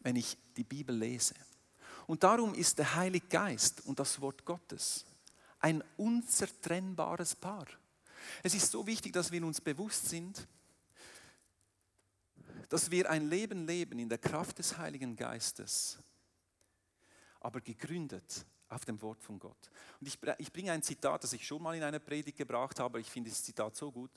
wenn 0.00 0.16
ich 0.16 0.36
die 0.56 0.64
Bibel 0.64 0.96
lese. 0.96 1.34
Und 2.08 2.24
darum 2.24 2.54
ist 2.54 2.78
der 2.78 2.96
Heilige 2.96 3.28
Geist 3.28 3.86
und 3.86 4.00
das 4.00 4.20
Wort 4.20 4.44
Gottes 4.44 5.04
ein 5.60 5.84
unzertrennbares 5.96 7.36
Paar. 7.36 7.66
Es 8.42 8.52
ist 8.52 8.72
so 8.72 8.84
wichtig, 8.84 9.12
dass 9.12 9.30
wir 9.30 9.46
uns 9.46 9.60
bewusst 9.60 10.08
sind, 10.08 10.48
dass 12.68 12.90
wir 12.90 13.08
ein 13.08 13.28
Leben 13.28 13.64
leben 13.64 14.00
in 14.00 14.08
der 14.08 14.18
Kraft 14.18 14.58
des 14.58 14.76
Heiligen 14.76 15.14
Geistes, 15.14 15.98
aber 17.38 17.60
gegründet 17.60 18.44
auf 18.72 18.84
dem 18.84 19.00
Wort 19.02 19.22
von 19.22 19.38
Gott. 19.38 19.70
Und 20.00 20.06
ich, 20.06 20.18
ich 20.38 20.52
bringe 20.52 20.72
ein 20.72 20.82
Zitat, 20.82 21.22
das 21.22 21.32
ich 21.32 21.46
schon 21.46 21.62
mal 21.62 21.74
in 21.74 21.82
einer 21.82 21.98
Predigt 21.98 22.38
gebracht 22.38 22.80
habe. 22.80 23.00
Ich 23.00 23.10
finde 23.10 23.30
das 23.30 23.44
Zitat 23.44 23.76
so 23.76 23.90
gut. 23.90 24.10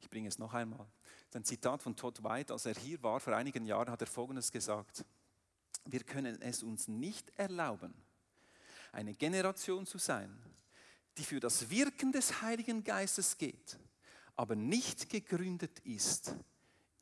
Ich 0.00 0.08
bringe 0.08 0.28
es 0.28 0.38
noch 0.38 0.54
einmal. 0.54 0.86
Das 1.26 1.28
ist 1.28 1.36
ein 1.36 1.44
Zitat 1.44 1.82
von 1.82 1.94
Todd 1.94 2.22
White. 2.22 2.52
Als 2.52 2.66
er 2.66 2.74
hier 2.74 3.02
war 3.02 3.20
vor 3.20 3.34
einigen 3.34 3.66
Jahren, 3.66 3.90
hat 3.90 4.00
er 4.00 4.06
Folgendes 4.06 4.50
gesagt. 4.50 5.04
Wir 5.84 6.02
können 6.04 6.40
es 6.42 6.62
uns 6.62 6.88
nicht 6.88 7.32
erlauben, 7.36 7.94
eine 8.92 9.14
Generation 9.14 9.86
zu 9.86 9.98
sein, 9.98 10.38
die 11.16 11.24
für 11.24 11.40
das 11.40 11.70
Wirken 11.70 12.12
des 12.12 12.42
Heiligen 12.42 12.84
Geistes 12.84 13.36
geht, 13.36 13.78
aber 14.36 14.54
nicht 14.54 15.08
gegründet 15.08 15.78
ist 15.80 16.34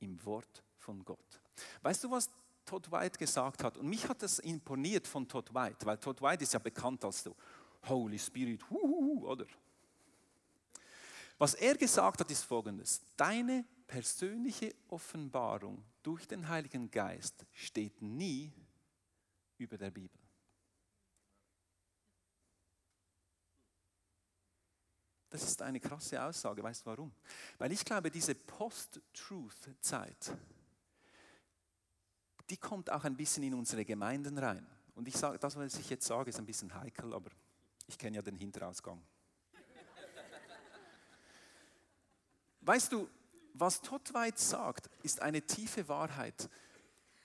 im 0.01 0.25
Wort 0.25 0.63
von 0.79 1.05
Gott. 1.05 1.41
Weißt 1.83 2.05
du, 2.05 2.11
was 2.11 2.31
Todd 2.67 2.91
White 2.91 3.19
gesagt 3.19 3.65
hat. 3.65 3.79
Und 3.79 3.89
mich 3.89 4.07
hat 4.09 4.21
das 4.23 4.41
imponiert 4.41 5.07
von 5.07 5.27
Todd 5.27 5.55
White, 5.55 5.87
weil 5.87 5.97
Todd 5.99 6.21
White 6.21 6.43
ist 6.43 6.53
ja 6.53 6.59
bekannt 6.59 7.05
als 7.05 7.23
so 7.23 7.35
Holy 7.89 8.19
Spirit, 8.19 8.69
huhuhu, 8.69 9.27
oder? 9.27 9.47
Was 11.39 11.55
er 11.55 11.77
gesagt 11.77 12.21
hat, 12.21 12.31
ist 12.31 12.43
folgendes. 12.43 13.01
Deine 13.17 13.65
persönliche 13.87 14.75
Offenbarung 14.89 15.85
durch 16.03 16.27
den 16.27 16.49
Heiligen 16.49 16.91
Geist 16.91 17.47
steht 17.53 18.03
nie 18.03 18.53
über 19.59 19.79
der 19.79 19.91
Bibel. 19.91 20.19
Das 25.29 25.43
ist 25.43 25.61
eine 25.61 25.81
krasse 25.81 26.23
Aussage. 26.23 26.63
Weißt 26.63 26.83
du 26.83 26.87
warum? 26.87 27.13
Weil 27.59 27.73
ich 27.73 27.85
glaube, 27.85 28.11
diese 28.11 28.35
Post-Truth-Zeit, 28.35 30.33
die 32.51 32.57
kommt 32.57 32.91
auch 32.91 33.05
ein 33.05 33.17
bisschen 33.17 33.43
in 33.43 33.55
unsere 33.55 33.85
Gemeinden 33.85 34.39
rein. 34.39 34.67
Und 34.95 35.09
ich 35.09 35.17
sage, 35.17 35.39
das, 35.39 35.57
was 35.57 35.75
ich 35.75 35.91
jetzt 35.91 36.07
sage, 36.07 36.31
ist 36.31 36.39
ein 36.39 36.47
bisschen 36.47 36.73
heikel, 36.75 37.13
aber 37.13 37.31
ich 37.87 37.99
kenne 37.99 38.17
ja 38.17 38.23
den 38.23 38.37
Hinterausgang. 38.37 39.03
weißt 42.61 42.93
du, 42.93 43.09
was 43.55 43.81
Tottweit 43.81 44.39
sagt, 44.39 44.91
ist 45.03 45.21
eine 45.23 45.43
tiefe 45.43 45.89
Wahrheit. 45.89 46.49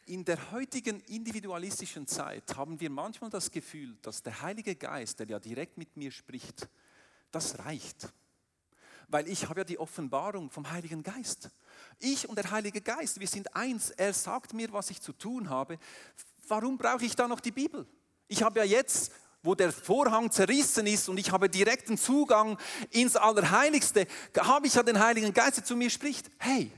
In 0.06 0.26
der 0.26 0.52
heutigen 0.52 1.00
individualistischen 1.02 2.08
Zeit 2.08 2.56
haben 2.56 2.80
wir 2.80 2.90
manchmal 2.90 3.30
das 3.30 3.52
Gefühl, 3.52 3.98
dass 4.02 4.24
der 4.24 4.42
Heilige 4.42 4.76
Geist, 4.76 5.20
der 5.20 5.28
ja 5.28 5.40
direkt 5.40 5.78
mit 5.78 5.96
mir 5.96 6.12
spricht, 6.12 6.68
das 7.32 7.60
reicht 7.60 8.12
weil 9.12 9.28
ich 9.28 9.48
habe 9.50 9.62
ja 9.62 9.64
die 9.64 9.78
Offenbarung 9.78 10.50
vom 10.50 10.72
Heiligen 10.72 11.04
Geist. 11.04 11.50
Ich 12.00 12.28
und 12.28 12.36
der 12.36 12.50
Heilige 12.50 12.82
Geist, 12.82 13.20
wir 13.20 13.28
sind 13.28 13.56
eins. 13.56 13.92
Er 13.92 14.14
sagt 14.14 14.54
mir, 14.54 14.72
was 14.72 14.90
ich 14.90 15.02
zu 15.02 15.14
tun 15.14 15.50
habe. 15.50 15.78
Warum 16.48 16.78
brauche 16.78 17.06
ich 17.06 17.16
da 17.16 17.28
noch 17.28 17.40
die 17.40 17.52
Bibel? 17.52 17.86
Ich 18.28 18.42
habe 18.44 18.60
ja 18.60 18.66
jetzt 18.66 19.12
wo 19.44 19.56
der 19.56 19.72
Vorhang 19.72 20.30
zerrissen 20.30 20.86
ist 20.86 21.10
und 21.10 21.18
ich 21.18 21.32
habe 21.32 21.50
direkten 21.50 21.98
Zugang 21.98 22.60
ins 22.92 23.16
Allerheiligste, 23.16 24.06
habe 24.38 24.68
ich 24.68 24.76
ja 24.76 24.84
den 24.84 25.00
Heiligen 25.00 25.34
Geist, 25.34 25.58
der 25.58 25.64
zu 25.64 25.76
mir 25.76 25.90
spricht. 25.90 26.30
Hey, 26.38 26.72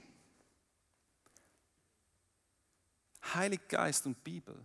Heilig 3.33 3.67
Geist 3.67 4.05
und 4.05 4.23
Bibel 4.23 4.55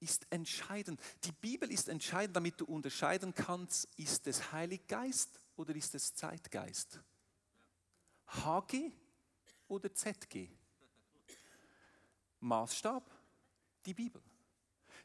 ist 0.00 0.26
entscheidend. 0.30 0.98
Die 1.24 1.32
Bibel 1.32 1.70
ist 1.70 1.88
entscheidend, 1.88 2.36
damit 2.36 2.60
du 2.60 2.64
unterscheiden 2.64 3.34
kannst, 3.34 3.88
ist 3.96 4.26
es 4.26 4.52
Heilig 4.52 4.86
Geist 4.86 5.40
oder 5.56 5.74
ist 5.74 5.94
es 5.94 6.14
Zeitgeist? 6.14 7.00
HG 8.26 8.90
oder 9.68 9.92
ZG? 9.92 10.48
Maßstab, 12.40 13.10
die 13.86 13.94
Bibel. 13.94 14.22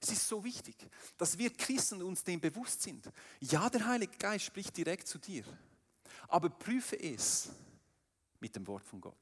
Es 0.01 0.11
ist 0.11 0.27
so 0.27 0.43
wichtig, 0.43 0.75
dass 1.17 1.37
wir 1.37 1.53
Christen 1.53 2.01
uns 2.01 2.23
dem 2.23 2.39
bewusst 2.39 2.81
sind. 2.81 3.09
Ja, 3.39 3.69
der 3.69 3.85
Heilige 3.85 4.17
Geist 4.17 4.45
spricht 4.45 4.75
direkt 4.77 5.07
zu 5.07 5.17
dir, 5.17 5.43
aber 6.27 6.49
prüfe 6.49 6.97
es 6.97 7.49
mit 8.39 8.55
dem 8.55 8.65
Wort 8.67 8.85
von 8.85 9.01
Gott. 9.01 9.15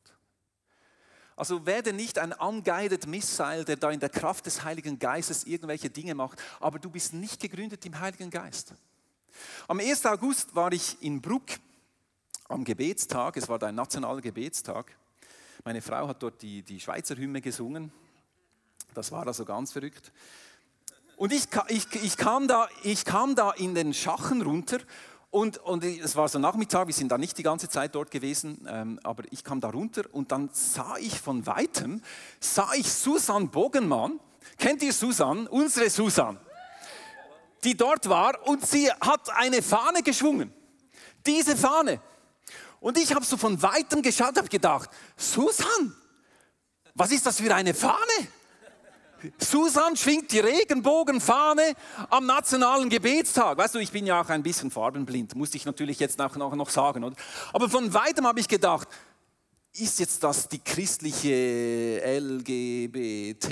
Also 1.36 1.66
werde 1.66 1.94
nicht 1.94 2.18
ein 2.18 2.34
unguided 2.34 3.06
Missile, 3.06 3.64
der 3.64 3.76
da 3.76 3.92
in 3.92 4.00
der 4.00 4.10
Kraft 4.10 4.48
des 4.48 4.64
Heiligen 4.64 4.98
Geistes 4.98 5.44
irgendwelche 5.44 5.90
Dinge 5.90 6.16
macht, 6.16 6.42
aber 6.60 6.80
du 6.80 6.90
bist 6.90 7.14
nicht 7.14 7.40
gegründet 7.40 7.86
im 7.86 8.00
Heiligen 8.00 8.32
Geist. 8.32 8.74
Am 9.68 9.80
1. 9.80 10.06
August 10.06 10.56
war 10.56 10.72
ich 10.72 11.02
in 11.02 11.22
Bruck 11.22 11.46
am 12.48 12.64
Gebetstag, 12.64 13.38
es 13.38 13.50
war 13.50 13.62
ein 13.64 13.76
nationaler 13.76 14.22
Gebetstag. 14.22 14.96
Meine 15.64 15.82
Frau 15.82 16.08
hat 16.08 16.24
dort 16.24 16.42
die, 16.42 16.62
die 16.64 16.80
Schweizer 16.80 17.16
Hymne 17.16 17.42
gesungen. 17.42 17.92
Das 18.94 19.12
war 19.12 19.28
also 19.28 19.44
ganz 19.44 19.74
verrückt. 19.74 20.12
Und 21.18 21.34
ich, 21.34 21.48
ich, 21.68 21.88
ich, 22.04 22.16
kam 22.16 22.48
da, 22.48 22.70
ich 22.84 23.04
kam 23.04 23.36
da 23.36 23.52
in 23.52 23.76
den 23.76 23.94
Schachen 23.94 24.42
runter 24.42 24.80
und, 25.30 25.58
und 25.58 25.84
es 25.84 26.16
war 26.16 26.30
so 26.30 26.40
Nachmittag, 26.40 26.88
wir 26.88 26.94
sind 26.94 27.12
da 27.12 27.18
nicht 27.18 27.38
die 27.38 27.44
ganze 27.44 27.68
Zeit 27.70 27.96
dort 27.96 28.12
gewesen, 28.12 28.66
ähm, 28.70 29.00
aber 29.04 29.24
ich 29.32 29.44
kam 29.44 29.60
da 29.60 29.70
runter 29.70 30.04
und 30.12 30.32
dann 30.32 30.50
sah 30.54 30.96
ich 30.98 31.20
von 31.20 31.46
weitem, 31.46 32.02
sah 32.40 32.70
ich 32.76 32.92
Susan 32.92 33.50
Bogenmann. 33.50 34.20
Kennt 34.58 34.82
ihr 34.82 34.94
Susan? 34.94 35.48
Unsere 35.48 35.90
Susan. 35.90 36.40
Die 37.64 37.76
dort 37.76 38.08
war 38.10 38.48
und 38.48 38.66
sie 38.66 38.92
hat 38.92 39.30
eine 39.36 39.62
Fahne 39.62 40.04
geschwungen. 40.04 40.54
Diese 41.26 41.58
Fahne. 41.58 42.00
Und 42.80 42.98
ich 42.98 43.14
habe 43.14 43.26
so 43.26 43.38
von 43.38 43.62
weitem 43.62 44.02
geschaut, 44.02 44.38
habe 44.38 44.48
gedacht, 44.48 44.90
Susan, 45.16 45.96
was 46.94 47.12
ist 47.12 47.26
das 47.26 47.40
für 47.40 47.54
eine 47.54 47.74
Fahne? 47.74 48.28
Susan 49.40 49.96
schwingt 49.96 50.32
die 50.32 50.40
Regenbogenfahne 50.40 51.74
am 52.10 52.26
nationalen 52.26 52.88
Gebetstag. 52.88 53.58
Weißt 53.58 53.76
du, 53.76 53.80
ich 53.80 53.92
bin 53.92 54.06
ja 54.06 54.22
auch 54.22 54.30
ein 54.30 54.44
bisschen 54.44 54.70
farbenblind, 54.70 55.36
muss 55.36 55.56
ich 55.56 55.66
natürlich 55.66 56.00
jetzt 56.00 56.20
noch, 56.20 56.36
noch 56.36 56.70
sagen. 56.70 57.04
Oder? 57.04 57.16
Aber 57.52 57.70
von 57.70 57.94
weitem 57.94 58.28
habe 58.28 58.40
ich 58.40 58.48
gedacht, 58.48 58.88
ist 59.80 60.00
jetzt 60.00 60.24
das 60.24 60.48
die 60.48 60.60
christliche 60.60 62.02
LGBT 62.04 63.48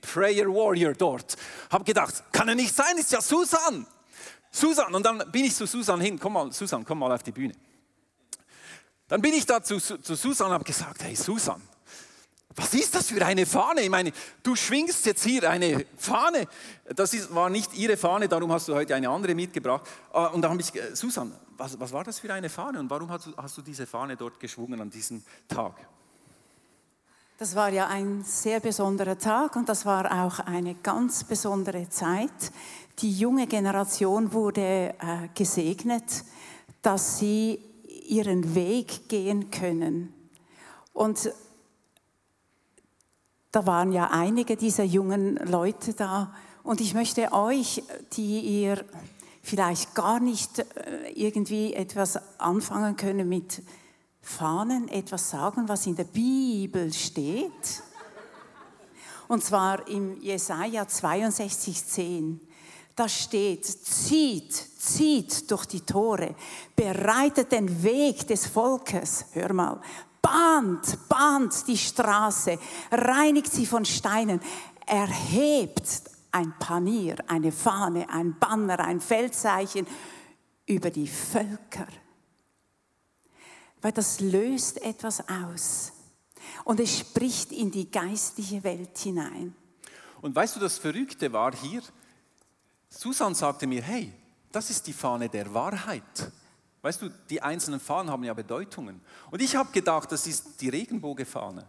Prayer 0.00 0.46
Warrior 0.46 0.92
dort? 0.94 1.36
Habe 1.70 1.84
gedacht, 1.84 2.24
kann 2.32 2.48
er 2.48 2.54
nicht 2.54 2.74
sein, 2.74 2.98
ist 2.98 3.12
ja 3.12 3.20
Susan. 3.20 3.86
Susan, 4.50 4.94
und 4.94 5.04
dann 5.04 5.22
bin 5.30 5.44
ich 5.44 5.54
zu 5.54 5.66
Susan 5.66 6.00
hin, 6.00 6.18
komm 6.18 6.32
mal, 6.34 6.52
Susan, 6.52 6.84
komm 6.84 6.98
mal 6.98 7.12
auf 7.12 7.22
die 7.22 7.32
Bühne. 7.32 7.54
Dann 9.08 9.22
bin 9.22 9.34
ich 9.34 9.46
da 9.46 9.62
zu, 9.62 9.78
zu 9.78 10.14
Susan 10.14 10.48
und 10.48 10.54
habe 10.54 10.64
gesagt, 10.64 11.02
hey 11.04 11.14
Susan, 11.16 11.62
was 12.54 12.74
ist 12.74 12.94
das 12.94 13.06
für 13.06 13.24
eine 13.24 13.46
Fahne? 13.46 13.82
Ich 13.82 13.90
meine, 13.90 14.12
du 14.42 14.56
schwingst 14.56 15.06
jetzt 15.06 15.24
hier 15.24 15.48
eine 15.48 15.86
Fahne. 15.96 16.48
Das 16.94 17.14
ist, 17.14 17.32
war 17.34 17.48
nicht 17.48 17.74
ihre 17.74 17.96
Fahne, 17.96 18.28
darum 18.28 18.52
hast 18.52 18.68
du 18.68 18.74
heute 18.74 18.94
eine 18.94 19.08
andere 19.08 19.34
mitgebracht. 19.34 19.88
Ah, 20.12 20.26
und 20.26 20.42
da 20.42 20.50
habe 20.50 20.60
ich, 20.60 20.74
äh, 20.74 20.94
Susan, 20.94 21.32
was, 21.60 21.78
was, 21.78 21.92
war 21.92 22.04
das 22.04 22.18
für 22.18 22.32
eine 22.32 22.48
Fahne 22.48 22.80
und 22.80 22.90
warum 22.90 23.10
hast 23.10 23.26
du, 23.26 23.36
hast 23.36 23.56
du 23.58 23.62
diese 23.62 23.86
Fahne 23.86 24.16
dort 24.16 24.40
geschwungen 24.40 24.80
an 24.80 24.90
diesem 24.90 25.22
Tag? 25.46 25.74
Das 27.38 27.54
war 27.54 27.70
ja 27.70 27.86
ein 27.86 28.24
sehr 28.24 28.60
besonderer 28.60 29.18
Tag 29.18 29.56
und 29.56 29.68
das 29.68 29.86
war 29.86 30.24
auch 30.24 30.40
eine 30.40 30.74
ganz 30.74 31.24
besondere 31.24 31.88
Zeit. 31.88 32.52
Die 32.98 33.12
junge 33.12 33.46
Generation 33.46 34.32
wurde 34.32 34.94
äh, 34.98 35.28
gesegnet, 35.34 36.24
dass 36.82 37.18
sie 37.18 37.62
ihren 38.08 38.54
Weg 38.54 39.08
gehen 39.08 39.50
können. 39.50 40.12
Und 40.92 41.32
da 43.52 43.66
waren 43.66 43.92
ja 43.92 44.10
einige 44.10 44.56
dieser 44.56 44.84
jungen 44.84 45.36
Leute 45.36 45.94
da. 45.94 46.34
Und 46.62 46.80
ich 46.80 46.94
möchte 46.94 47.32
euch, 47.32 47.82
die 48.12 48.40
ihr 48.40 48.84
vielleicht 49.50 49.96
gar 49.96 50.20
nicht 50.20 50.60
äh, 50.60 51.10
irgendwie 51.12 51.74
etwas 51.74 52.18
anfangen 52.38 52.96
können 52.96 53.28
mit 53.28 53.62
Fahnen, 54.22 54.88
etwas 54.88 55.30
sagen, 55.30 55.68
was 55.68 55.86
in 55.86 55.96
der 55.96 56.04
Bibel 56.04 56.92
steht. 56.92 57.82
Und 59.26 59.42
zwar 59.42 59.88
im 59.88 60.20
Jesaja 60.20 60.84
62,10. 60.84 62.38
Da 62.94 63.08
steht, 63.08 63.64
zieht, 63.66 64.52
zieht 64.52 65.50
durch 65.50 65.66
die 65.66 65.80
Tore, 65.80 66.36
bereitet 66.76 67.50
den 67.50 67.82
Weg 67.82 68.28
des 68.28 68.46
Volkes. 68.46 69.26
Hör 69.32 69.52
mal, 69.52 69.80
bahnt, 70.22 71.08
bahnt 71.08 71.66
die 71.66 71.78
Straße, 71.78 72.56
reinigt 72.92 73.52
sie 73.52 73.66
von 73.66 73.84
Steinen, 73.84 74.40
erhebt 74.86 76.02
ein 76.32 76.54
Panier, 76.58 77.16
eine 77.26 77.52
Fahne, 77.52 78.08
ein 78.08 78.38
Banner, 78.38 78.80
ein 78.80 79.00
Feldzeichen 79.00 79.86
über 80.66 80.90
die 80.90 81.08
Völker. 81.08 81.86
Weil 83.82 83.92
das 83.92 84.20
löst 84.20 84.82
etwas 84.82 85.24
aus 85.28 85.92
und 86.64 86.80
es 86.80 86.98
spricht 86.98 87.52
in 87.52 87.70
die 87.70 87.90
geistliche 87.90 88.62
Welt 88.62 88.96
hinein. 88.98 89.54
Und 90.20 90.34
weißt 90.34 90.56
du, 90.56 90.60
das 90.60 90.78
Verrückte 90.78 91.32
war 91.32 91.54
hier, 91.54 91.82
Susan 92.88 93.34
sagte 93.34 93.66
mir, 93.66 93.82
hey, 93.82 94.12
das 94.52 94.70
ist 94.70 94.86
die 94.86 94.92
Fahne 94.92 95.28
der 95.28 95.52
Wahrheit. 95.54 96.30
Weißt 96.82 97.02
du, 97.02 97.10
die 97.28 97.40
einzelnen 97.40 97.80
Fahnen 97.80 98.10
haben 98.10 98.24
ja 98.24 98.34
Bedeutungen. 98.34 99.00
Und 99.30 99.40
ich 99.40 99.54
habe 99.54 99.70
gedacht, 99.70 100.10
das 100.12 100.26
ist 100.26 100.60
die 100.60 100.68
Regenbogenfahne. 100.68 101.66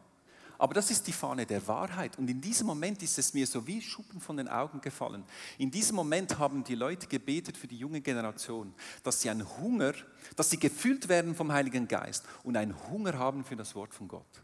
Aber 0.61 0.75
das 0.75 0.91
ist 0.91 1.07
die 1.07 1.11
Fahne 1.11 1.47
der 1.47 1.67
Wahrheit. 1.67 2.19
Und 2.19 2.29
in 2.29 2.39
diesem 2.39 2.67
Moment 2.67 3.01
ist 3.01 3.17
es 3.17 3.33
mir 3.33 3.47
so 3.47 3.65
wie 3.65 3.81
Schuppen 3.81 4.21
von 4.21 4.37
den 4.37 4.47
Augen 4.47 4.79
gefallen. 4.79 5.25
In 5.57 5.71
diesem 5.71 5.95
Moment 5.95 6.37
haben 6.37 6.63
die 6.63 6.75
Leute 6.75 7.07
gebetet 7.07 7.57
für 7.57 7.65
die 7.65 7.79
junge 7.79 7.99
Generation, 7.99 8.71
dass 9.01 9.21
sie 9.21 9.31
einen 9.31 9.57
Hunger, 9.57 9.93
dass 10.35 10.51
sie 10.51 10.59
gefüllt 10.59 11.09
werden 11.09 11.33
vom 11.33 11.51
Heiligen 11.51 11.87
Geist 11.87 12.25
und 12.43 12.55
einen 12.57 12.79
Hunger 12.91 13.17
haben 13.17 13.43
für 13.43 13.55
das 13.55 13.73
Wort 13.73 13.91
von 13.91 14.07
Gott. 14.07 14.43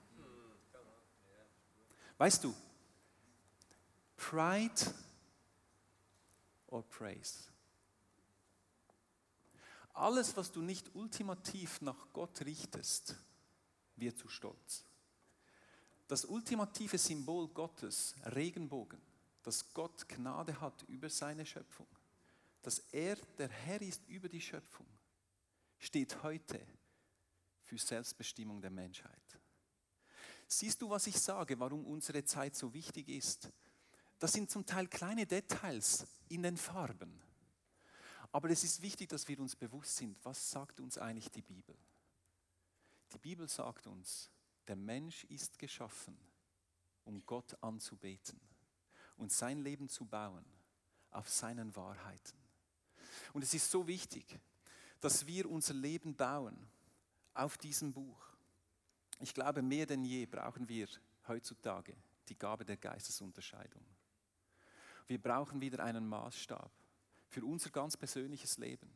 Weißt 2.18 2.44
du, 2.44 2.56
Pride 4.16 4.96
or 6.66 6.82
Praise? 6.82 7.44
Alles, 9.94 10.36
was 10.36 10.52
du 10.52 10.64
nicht 10.64 10.96
ultimativ 10.96 11.80
nach 11.82 12.08
Gott 12.12 12.42
richtest, 12.44 13.14
wird 13.98 14.18
zu 14.18 14.28
Stolz. 14.30 14.84
Das 16.08 16.24
ultimative 16.26 16.98
Symbol 16.98 17.50
Gottes, 17.50 18.16
Regenbogen, 18.34 19.02
dass 19.44 19.74
Gott 19.74 20.08
Gnade 20.08 20.60
hat 20.60 20.84
über 20.84 21.10
seine 21.10 21.46
Schöpfung, 21.46 21.88
dass 22.62 22.80
er 22.92 23.16
der 23.38 23.50
Herr 23.50 23.82
ist 23.82 24.08
über 24.08 24.30
die 24.30 24.42
Schöpfung, 24.42 24.88
steht 25.80 26.24
heute 26.24 26.66
für 27.64 27.78
Selbstbestimmung 27.78 28.62
der 28.62 28.72
Menschheit. 28.72 29.40
Siehst 30.48 30.82
du, 30.82 30.90
was 30.90 31.08
ich 31.08 31.20
sage, 31.20 31.60
warum 31.60 31.86
unsere 31.86 32.24
Zeit 32.24 32.56
so 32.56 32.74
wichtig 32.74 33.10
ist? 33.10 33.50
Das 34.18 34.32
sind 34.32 34.50
zum 34.50 34.66
Teil 34.66 34.88
kleine 34.88 35.26
Details 35.26 36.08
in 36.30 36.44
den 36.44 36.56
Farben. 36.56 37.22
Aber 38.32 38.50
es 38.50 38.64
ist 38.64 38.82
wichtig, 38.82 39.10
dass 39.10 39.28
wir 39.28 39.40
uns 39.40 39.56
bewusst 39.56 39.98
sind, 39.98 40.18
was 40.24 40.50
sagt 40.50 40.80
uns 40.80 40.98
eigentlich 40.98 41.30
die 41.32 41.42
Bibel? 41.42 41.76
Die 43.14 43.18
Bibel 43.18 43.48
sagt 43.48 43.88
uns, 43.88 44.30
der 44.68 44.76
Mensch 44.76 45.24
ist 45.26 45.58
geschaffen, 45.60 46.18
um 47.06 47.26
Gott 47.26 47.56
anzubeten 47.62 48.40
und 49.18 49.32
sein 49.32 49.60
Leben 49.60 49.90
zu 49.90 50.06
bauen 50.06 50.46
auf 51.12 51.30
seinen 51.30 51.76
Wahrheiten. 51.76 52.38
Und 53.34 53.44
es 53.44 53.54
ist 53.54 53.72
so 53.72 53.88
wichtig, 53.88 54.40
dass 55.00 55.26
wir 55.26 55.50
unser 55.50 55.74
Leben 55.74 56.16
bauen 56.16 56.58
auf 57.34 57.58
diesem 57.58 57.94
Buch. 57.94 58.28
Ich 59.20 59.34
glaube, 59.34 59.62
mehr 59.62 59.86
denn 59.86 60.04
je 60.04 60.26
brauchen 60.26 60.68
wir 60.68 60.88
heutzutage 61.28 61.96
die 62.28 62.38
Gabe 62.38 62.66
der 62.66 62.78
Geistesunterscheidung. 62.78 63.84
Wir 65.08 65.22
brauchen 65.22 65.62
wieder 65.62 65.84
einen 65.84 66.08
Maßstab 66.08 66.72
für 67.30 67.46
unser 67.46 67.70
ganz 67.70 67.96
persönliches 67.96 68.58
Leben, 68.58 68.92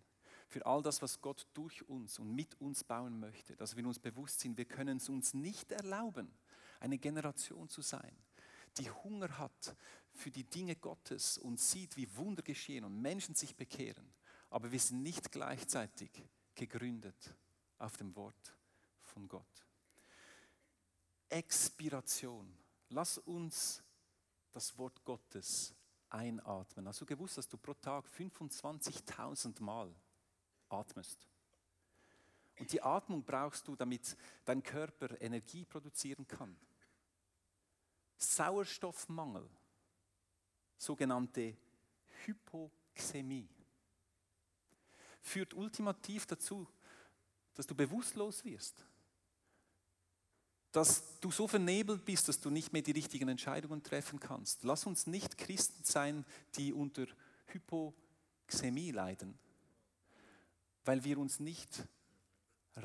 für 0.51 0.65
all 0.65 0.81
das, 0.81 1.01
was 1.01 1.21
Gott 1.21 1.47
durch 1.53 1.87
uns 1.87 2.19
und 2.19 2.35
mit 2.35 2.59
uns 2.59 2.83
bauen 2.83 3.21
möchte, 3.21 3.55
dass 3.55 3.77
wir 3.77 3.87
uns 3.87 3.99
bewusst 3.99 4.41
sind, 4.41 4.57
wir 4.57 4.65
können 4.65 4.97
es 4.97 5.07
uns 5.07 5.33
nicht 5.33 5.71
erlauben, 5.71 6.29
eine 6.81 6.97
Generation 6.97 7.69
zu 7.69 7.81
sein, 7.81 8.13
die 8.77 8.89
Hunger 8.89 9.37
hat 9.37 9.75
für 10.13 10.29
die 10.29 10.43
Dinge 10.43 10.75
Gottes 10.75 11.37
und 11.37 11.57
sieht, 11.57 11.95
wie 11.95 12.17
Wunder 12.17 12.43
geschehen 12.43 12.83
und 12.83 13.01
Menschen 13.01 13.33
sich 13.33 13.55
bekehren. 13.55 14.13
Aber 14.49 14.73
wir 14.73 14.79
sind 14.79 15.01
nicht 15.01 15.31
gleichzeitig 15.31 16.11
gegründet 16.53 17.33
auf 17.77 17.95
dem 17.95 18.13
Wort 18.17 18.53
von 19.03 19.29
Gott. 19.29 19.65
Expiration. 21.29 22.53
Lass 22.89 23.17
uns 23.19 23.81
das 24.51 24.77
Wort 24.77 25.01
Gottes 25.05 25.73
einatmen. 26.09 26.89
Hast 26.89 26.99
du 26.99 27.05
gewusst, 27.05 27.37
dass 27.37 27.47
du 27.47 27.57
pro 27.57 27.73
Tag 27.73 28.05
25.000 28.05 29.61
Mal 29.61 29.95
atmest? 30.71 31.27
Und 32.59 32.71
die 32.71 32.81
Atmung 32.81 33.23
brauchst 33.23 33.67
du, 33.67 33.75
damit 33.75 34.15
dein 34.45 34.61
Körper 34.61 35.19
Energie 35.19 35.65
produzieren 35.65 36.27
kann. 36.27 36.55
Sauerstoffmangel, 38.17 39.49
sogenannte 40.77 41.57
Hypoxämie, 42.25 43.49
führt 45.21 45.53
ultimativ 45.53 46.27
dazu, 46.27 46.67
dass 47.55 47.65
du 47.65 47.75
bewusstlos 47.75 48.45
wirst. 48.45 48.85
Dass 50.71 51.19
du 51.19 51.31
so 51.31 51.47
vernebelt 51.47 52.05
bist, 52.05 52.27
dass 52.27 52.39
du 52.39 52.49
nicht 52.49 52.71
mehr 52.71 52.81
die 52.81 52.91
richtigen 52.91 53.27
Entscheidungen 53.27 53.83
treffen 53.83 54.19
kannst. 54.19 54.63
Lass 54.63 54.85
uns 54.85 55.07
nicht 55.07 55.37
Christen 55.37 55.83
sein, 55.83 56.25
die 56.55 56.73
unter 56.73 57.07
Hypoxämie 57.47 58.91
leiden, 58.91 59.37
weil 60.85 61.03
wir 61.03 61.17
uns 61.17 61.39
nicht 61.39 61.87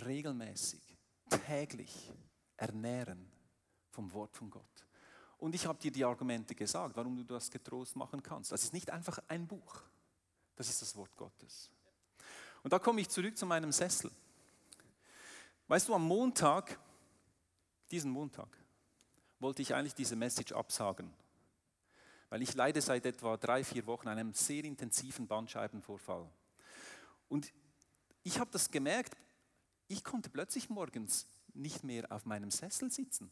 regelmäßig, 0.04 0.82
täglich 1.46 2.12
ernähren 2.56 3.30
vom 3.90 4.12
Wort 4.12 4.36
von 4.36 4.50
Gott. 4.50 4.86
Und 5.38 5.54
ich 5.54 5.66
habe 5.66 5.78
dir 5.78 5.90
die 5.90 6.04
Argumente 6.04 6.54
gesagt, 6.54 6.96
warum 6.96 7.16
du 7.16 7.24
das 7.24 7.50
getrost 7.50 7.96
machen 7.96 8.22
kannst. 8.22 8.52
Das 8.52 8.64
ist 8.64 8.72
nicht 8.72 8.90
einfach 8.90 9.18
ein 9.28 9.46
Buch, 9.46 9.82
das 10.56 10.68
ist 10.68 10.80
das 10.82 10.96
Wort 10.96 11.14
Gottes. 11.16 11.70
Und 12.62 12.72
da 12.72 12.78
komme 12.78 13.00
ich 13.00 13.08
zurück 13.08 13.36
zu 13.36 13.46
meinem 13.46 13.70
Sessel. 13.72 14.10
Weißt 15.68 15.88
du, 15.88 15.94
am 15.94 16.04
Montag, 16.04 16.78
diesen 17.90 18.10
Montag, 18.10 18.48
wollte 19.38 19.62
ich 19.62 19.74
eigentlich 19.74 19.94
diese 19.94 20.16
Message 20.16 20.52
absagen, 20.52 21.12
weil 22.30 22.42
ich 22.42 22.54
leide 22.54 22.80
seit 22.80 23.04
etwa 23.04 23.36
drei, 23.36 23.62
vier 23.62 23.86
Wochen 23.86 24.08
einem 24.08 24.32
sehr 24.32 24.64
intensiven 24.64 25.26
Bandscheibenvorfall. 25.26 26.28
Und 27.28 27.52
ich 28.26 28.40
habe 28.40 28.50
das 28.50 28.70
gemerkt, 28.70 29.16
ich 29.86 30.02
konnte 30.02 30.28
plötzlich 30.28 30.68
morgens 30.68 31.26
nicht 31.54 31.84
mehr 31.84 32.10
auf 32.10 32.26
meinem 32.26 32.50
Sessel 32.50 32.90
sitzen. 32.90 33.30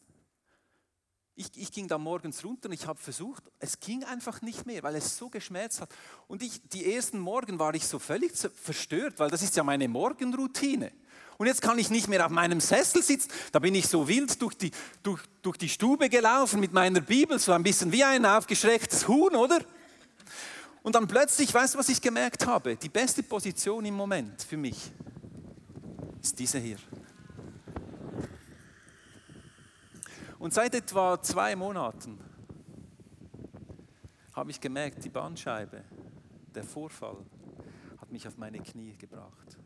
Ich, 1.34 1.50
ich, 1.56 1.72
ging 1.72 1.88
da 1.88 1.98
morgens 1.98 2.44
runter 2.44 2.68
und 2.68 2.74
ich 2.74 2.86
habe 2.86 3.00
versucht, 3.00 3.42
es 3.58 3.80
ging 3.80 4.04
einfach 4.04 4.40
nicht 4.40 4.66
mehr, 4.66 4.84
weil 4.84 4.94
es 4.94 5.16
so 5.16 5.28
geschmerzt 5.28 5.80
hat. 5.80 5.92
Und 6.28 6.44
ich, 6.44 6.62
die 6.68 6.94
ersten 6.94 7.18
Morgen 7.18 7.58
war 7.58 7.74
ich 7.74 7.88
so 7.88 7.98
völlig 7.98 8.36
verstört, 8.36 9.18
weil 9.18 9.30
das 9.30 9.42
ist 9.42 9.56
ja 9.56 9.64
meine 9.64 9.88
Morgenroutine. 9.88 10.92
Und 11.38 11.48
jetzt 11.48 11.60
kann 11.60 11.76
ich 11.80 11.90
nicht 11.90 12.06
mehr 12.06 12.24
auf 12.24 12.30
meinem 12.30 12.60
Sessel 12.60 13.02
sitzen. 13.02 13.32
Da 13.50 13.58
bin 13.58 13.74
ich 13.74 13.88
so 13.88 14.06
wild 14.06 14.40
durch 14.40 14.54
die, 14.54 14.70
durch, 15.02 15.24
durch 15.42 15.56
die 15.56 15.68
Stube 15.68 16.08
gelaufen 16.08 16.60
mit 16.60 16.72
meiner 16.72 17.00
Bibel, 17.00 17.40
so 17.40 17.50
ein 17.50 17.64
bisschen 17.64 17.90
wie 17.90 18.04
ein 18.04 18.24
aufgeschrecktes 18.24 19.08
Huhn, 19.08 19.34
oder? 19.34 19.58
Und 20.84 20.94
dann 20.96 21.08
plötzlich, 21.08 21.52
weißt 21.52 21.74
du, 21.74 21.78
was 21.78 21.88
ich 21.88 21.98
gemerkt 21.98 22.46
habe? 22.46 22.76
Die 22.76 22.90
beste 22.90 23.22
Position 23.22 23.86
im 23.86 23.94
Moment 23.94 24.42
für 24.42 24.58
mich 24.58 24.92
ist 26.20 26.38
diese 26.38 26.58
hier. 26.58 26.76
Und 30.38 30.52
seit 30.52 30.74
etwa 30.74 31.22
zwei 31.22 31.56
Monaten 31.56 32.20
habe 34.34 34.50
ich 34.50 34.60
gemerkt, 34.60 35.02
die 35.02 35.08
Bandscheibe, 35.08 35.82
der 36.54 36.64
Vorfall 36.64 37.16
hat 37.98 38.12
mich 38.12 38.28
auf 38.28 38.36
meine 38.36 38.60
Knie 38.60 38.94
gebracht. 38.98 39.56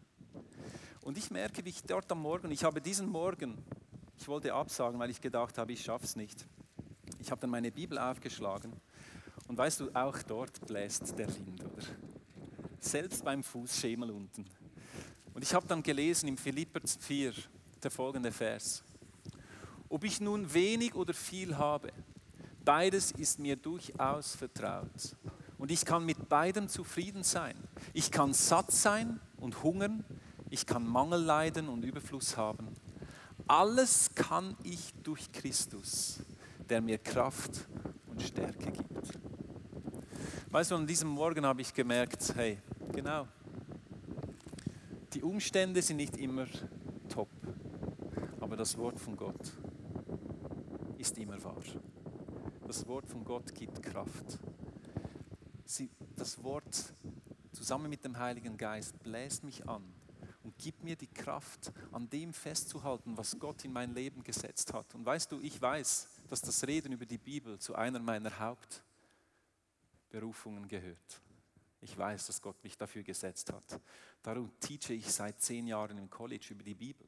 Und 1.03 1.19
ich 1.19 1.33
merke, 1.33 1.65
wie 1.65 1.71
ich 1.71 1.83
dort 1.83 2.13
am 2.13 2.23
Morgen, 2.23 2.53
ich 2.53 2.63
habe 2.63 2.81
diesen 2.81 3.09
Morgen, 3.09 3.59
ich 4.21 4.29
wollte 4.29 4.55
absagen, 4.55 5.01
weil 5.01 5.11
ich 5.11 5.21
gedacht 5.21 5.59
habe, 5.59 5.73
ich 5.73 5.83
schaffe 5.83 6.05
es 6.05 6.15
nicht. 6.15 6.47
Ich 7.19 7.33
habe 7.33 7.41
dann 7.41 7.51
meine 7.51 7.73
Bibel 7.73 7.99
aufgeschlagen 7.99 8.81
und 9.49 9.57
weißt 9.57 9.81
du, 9.81 9.91
auch 9.95 10.23
dort 10.23 10.65
bläst 10.67 11.19
der 11.19 11.29
Wind, 11.35 11.65
oder? 11.65 11.87
Selbst 12.79 13.25
beim 13.25 13.43
Fußschemel 13.43 14.11
unten. 14.11 14.45
Und 15.35 15.43
ich 15.43 15.55
habe 15.55 15.67
dann 15.67 15.83
gelesen 15.83 16.29
im 16.29 16.37
Philipper 16.37 16.81
4, 16.87 17.33
der 17.83 17.91
folgende 17.91 18.31
Vers. 18.31 18.85
Ob 19.89 20.05
ich 20.05 20.21
nun 20.21 20.53
wenig 20.53 20.95
oder 20.95 21.15
viel 21.15 21.57
habe, 21.57 21.93
beides 22.65 23.13
ist 23.13 23.39
mir 23.39 23.57
durchaus 23.57 24.37
vertraut. 24.37 25.17
Und 25.57 25.71
ich 25.71 25.85
kann 25.85 26.05
mit 26.05 26.29
beidem 26.29 26.69
zufrieden 26.69 27.23
sein. 27.23 27.57
Ich 27.95 28.11
kann 28.11 28.33
satt 28.33 28.71
sein 28.71 29.19
und 29.39 29.63
hungern. 29.63 30.05
Ich 30.51 30.67
kann 30.67 30.87
Mangel 30.87 31.21
leiden 31.21 31.69
und 31.69 31.85
Überfluss 31.85 32.37
haben. 32.37 32.69
Alles 33.47 34.15
kann 34.15 34.57
ich 34.63 34.93
durch 35.03 35.33
Christus, 35.33 36.21
der 36.69 36.81
mir 36.81 36.99
Kraft 36.99 37.67
und 38.09 38.23
Stärke 38.23 38.71
gibt. 38.71 39.28
Weißt 40.51 40.71
du, 40.71 40.77
an 40.77 40.87
diesem 40.87 41.11
Morgen 41.11 41.45
habe 41.45 41.61
ich 41.61 41.75
gemerkt, 41.75 42.33
hey, 42.35 42.59
genau, 42.93 43.29
die 45.13 45.23
Umstände 45.23 45.83
sind 45.83 45.99
nicht 45.99 46.17
immer 46.17 46.47
top, 47.11 47.29
aber 48.41 48.57
das 48.57 48.79
Wort 48.79 48.99
von 48.99 49.15
Gott 49.15 49.53
ist 50.97 51.19
immer 51.19 51.43
wahr. 51.45 51.63
Das 52.67 52.87
Wort 52.87 53.07
von 53.11 53.27
Gott 53.27 53.55
gibt 53.55 53.83
Kraft. 53.83 54.39
Sie, 55.67 55.91
das 56.17 56.43
Wort 56.43 56.95
zusammen 57.53 57.91
mit 57.91 58.03
dem 58.03 58.19
Heiligen 58.19 58.57
Geist 58.57 58.99
bläst 59.01 59.45
mich 59.45 59.69
an 59.69 59.85
und 60.45 60.57
gibt 60.57 60.83
mir 60.83 60.97
die 60.97 61.09
Kraft, 61.09 61.75
an 61.93 62.09
dem 62.09 62.33
festzuhalten, 62.33 63.19
was 63.19 63.39
Gott 63.39 63.67
in 63.67 63.73
mein 63.75 63.93
Leben 63.93 64.25
gesetzt 64.25 64.73
hat. 64.73 64.95
Und 64.95 65.05
weißt 65.05 65.31
du, 65.31 65.41
ich 65.41 65.61
weiß, 65.61 66.09
dass 66.31 66.41
das 66.41 66.67
Reden 66.67 66.93
über 66.93 67.05
die 67.05 67.19
Bibel 67.19 67.59
zu 67.59 67.75
einer 67.75 67.99
meiner 67.99 68.39
Hauptberufungen 70.09 70.67
gehört. 70.67 71.21
Ich 71.81 71.97
weiß, 71.97 72.27
dass 72.27 72.43
Gott 72.43 72.63
mich 72.65 72.77
dafür 72.77 73.03
gesetzt 73.03 73.53
hat. 73.53 73.81
Darum 74.23 74.51
teache 74.59 74.95
ich 74.95 75.13
seit 75.13 75.41
zehn 75.41 75.67
Jahren 75.67 75.99
im 75.99 76.11
College 76.11 76.49
über 76.51 76.65
die 76.65 76.75
Bibel. 76.75 77.07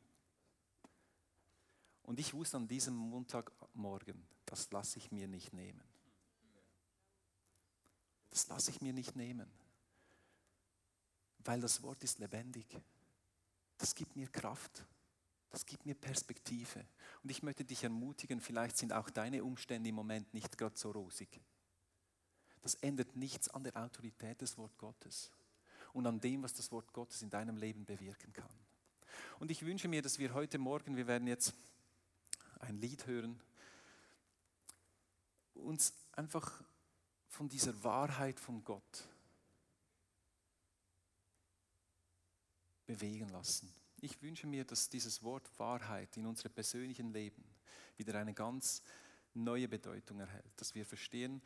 Und 2.03 2.21
ich 2.21 2.33
wusste 2.35 2.57
an 2.57 2.69
diesem 2.69 2.95
Montagmorgen, 2.95 4.23
das 4.45 4.71
lasse 4.71 4.99
ich 4.99 5.11
mir 5.11 5.27
nicht 5.29 5.53
nehmen. 5.53 5.83
Das 8.31 8.47
lasse 8.49 8.71
ich 8.71 8.81
mir 8.81 8.93
nicht 8.93 9.17
nehmen. 9.17 9.51
Weil 11.39 11.61
das 11.61 11.83
Wort 11.83 12.05
ist 12.05 12.19
lebendig. 12.19 12.67
Das 13.79 13.95
gibt 13.95 14.15
mir 14.15 14.29
Kraft. 14.29 14.85
Das 15.49 15.67
gibt 15.67 15.85
mir 15.85 15.95
Perspektive. 15.95 16.85
Und 17.25 17.31
ich 17.31 17.43
möchte 17.43 17.65
dich 17.65 17.83
ermutigen, 17.83 18.41
vielleicht 18.41 18.77
sind 18.77 18.93
auch 18.93 19.11
deine 19.11 19.43
Umstände 19.43 19.89
im 19.89 19.97
Moment 19.97 20.33
nicht 20.33 20.57
gerade 20.57 20.77
so 20.77 20.93
rosig. 20.93 21.41
Das 22.63 22.75
ändert 22.77 23.17
nichts 23.17 23.49
an 23.49 23.65
der 23.65 23.77
Autorität 23.77 24.41
des 24.41 24.59
Wort 24.59 24.77
Gottes 24.79 25.31
und 25.93 26.07
an 26.07 26.21
dem, 26.21 26.43
was 26.43 26.55
das 26.55 26.71
Wort 26.73 26.93
Gottes 26.93 27.23
in 27.23 27.31
deinem 27.31 27.57
Leben 27.57 27.85
bewirken 27.85 28.33
kann. 28.33 28.51
Und 29.39 29.51
ich 29.51 29.65
wünsche 29.65 29.89
mir, 29.89 30.03
dass 30.03 30.19
wir 30.19 30.35
heute 30.35 30.59
Morgen, 30.59 30.97
wir 30.97 31.07
werden 31.07 31.27
jetzt 31.27 31.55
ein 32.61 32.77
Lied 32.77 33.07
hören, 33.07 33.41
uns 35.55 35.95
einfach 36.13 36.63
von 37.29 37.49
dieser 37.49 37.83
Wahrheit 37.83 38.39
von 38.39 38.63
Gott 38.65 39.09
bewegen 42.87 43.29
lassen. 43.29 43.73
Ich 44.01 44.21
wünsche 44.23 44.47
mir, 44.47 44.65
dass 44.65 44.89
dieses 44.89 45.23
Wort 45.23 45.49
Wahrheit 45.59 46.17
in 46.17 46.27
unserem 46.27 46.53
persönlichen 46.53 47.13
Leben 47.13 47.45
wieder 47.97 48.19
eine 48.19 48.35
ganz 48.35 48.83
neue 49.35 49.69
Bedeutung 49.69 50.21
erhält, 50.21 50.53
dass 50.57 50.75
wir 50.75 50.85
verstehen, 50.85 51.41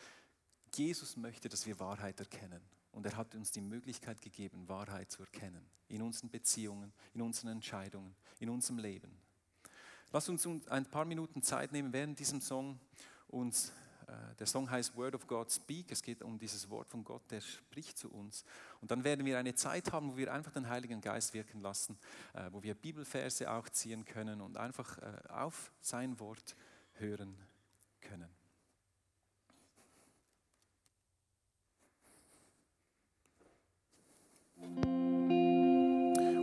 Jesus 0.77 1.17
möchte, 1.17 1.49
dass 1.49 1.67
wir 1.67 1.79
Wahrheit 1.79 2.21
erkennen. 2.21 2.61
Und 2.93 3.07
er 3.07 3.17
hat 3.17 3.35
uns 3.35 3.51
die 3.51 3.61
Möglichkeit 3.61 4.23
gegeben, 4.23 4.69
Wahrheit 4.69 5.11
zu 5.11 5.23
erkennen. 5.23 5.67
In 5.89 6.01
unseren 6.03 6.31
Beziehungen, 6.31 6.93
in 7.13 7.23
unseren 7.23 7.51
Entscheidungen, 7.51 8.15
in 8.39 8.49
unserem 8.49 8.79
Leben. 8.79 9.11
Lass 10.13 10.29
uns 10.29 10.47
ein 10.69 10.87
paar 10.87 11.05
Minuten 11.05 11.43
Zeit 11.43 11.73
nehmen 11.73 11.93
während 11.93 12.19
diesem 12.21 12.41
Song. 12.41 12.79
Uns, 13.27 13.73
äh, 14.07 14.35
der 14.39 14.47
Song 14.47 14.71
heißt 14.71 14.97
Word 14.97 15.17
of 15.17 15.27
God 15.27 15.51
Speak. 15.51 15.91
Es 15.91 16.03
geht 16.03 16.23
um 16.23 16.39
dieses 16.39 16.71
Wort 16.71 16.89
von 16.89 17.03
Gott, 17.03 17.29
der 17.33 17.41
spricht 17.41 17.99
zu 17.99 18.13
uns. 18.13 18.45
Und 18.81 18.93
dann 18.93 19.03
werden 19.03 19.27
wir 19.27 19.39
eine 19.39 19.57
Zeit 19.57 19.91
haben, 19.91 20.13
wo 20.13 20.17
wir 20.17 20.33
einfach 20.33 20.53
den 20.53 20.69
Heiligen 20.69 21.01
Geist 21.01 21.35
wirken 21.35 21.61
lassen, 21.63 21.99
äh, 22.33 22.49
wo 22.53 22.63
wir 22.63 22.77
Bibelverse 22.77 23.51
auch 23.51 23.69
ziehen 23.69 24.05
können 24.05 24.41
und 24.41 24.57
einfach 24.57 24.99
äh, 24.99 25.29
auf 25.31 25.73
sein 25.81 26.21
Wort 26.21 26.55
hören 26.93 27.37
können. 28.01 28.31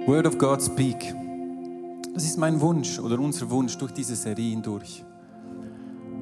Word 0.07 0.28
of 0.28 0.38
God 0.38 0.61
Speak. 0.61 1.15
Das 2.13 2.26
ist 2.26 2.38
mein 2.38 2.59
Wunsch 2.59 2.99
oder 2.99 3.19
unser 3.19 3.49
Wunsch 3.49 3.78
durch 3.78 3.91
diese 3.91 4.15
Serie 4.15 4.49
hindurch, 4.49 5.03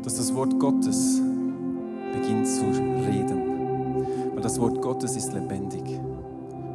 dass 0.03 0.15
das 0.15 0.33
Wort 0.35 0.59
Gottes 0.59 1.21
beginnt 2.13 2.47
zu 2.47 2.65
reden. 2.65 4.05
Weil 4.33 4.41
das 4.41 4.59
Wort 4.59 4.81
Gottes 4.81 5.15
ist 5.15 5.33
lebendig. 5.33 5.83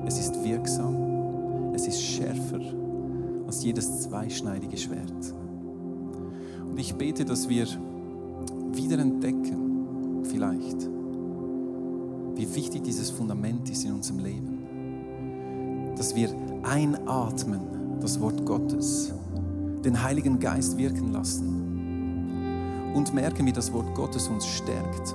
Es 0.07 0.19
ist 0.19 0.43
wirksam. 0.43 1.73
Es 1.75 1.87
ist 1.87 2.01
schärfer 2.01 2.61
als 3.47 3.65
jedes 3.65 4.03
zweischneidige 4.03 4.77
Schwert. 4.77 5.35
Und 6.71 6.79
ich 6.79 6.95
bete, 6.95 7.25
dass 7.25 7.49
wir 7.49 7.67
wieder 8.73 8.99
entdecken, 8.99 10.25
vielleicht, 10.25 10.89
wie 12.35 12.55
wichtig 12.55 12.83
dieses 12.83 13.11
Fundament 13.11 13.71
ist 13.71 13.85
in 13.85 13.93
unserem 13.93 14.21
Leben. 14.21 14.54
Dass 15.97 16.15
wir 16.15 16.31
einatmen, 16.63 17.61
das 18.01 18.21
Wort 18.21 18.45
Gottes, 18.45 19.13
den 19.85 20.03
Heiligen 20.03 20.39
Geist 20.39 20.79
wirken 20.79 21.13
lassen 21.13 22.93
und 22.95 23.13
merken, 23.15 23.47
wie 23.47 23.53
das 23.53 23.73
Wort 23.73 23.95
Gottes 23.95 24.29
uns 24.29 24.47
stärkt, 24.47 25.15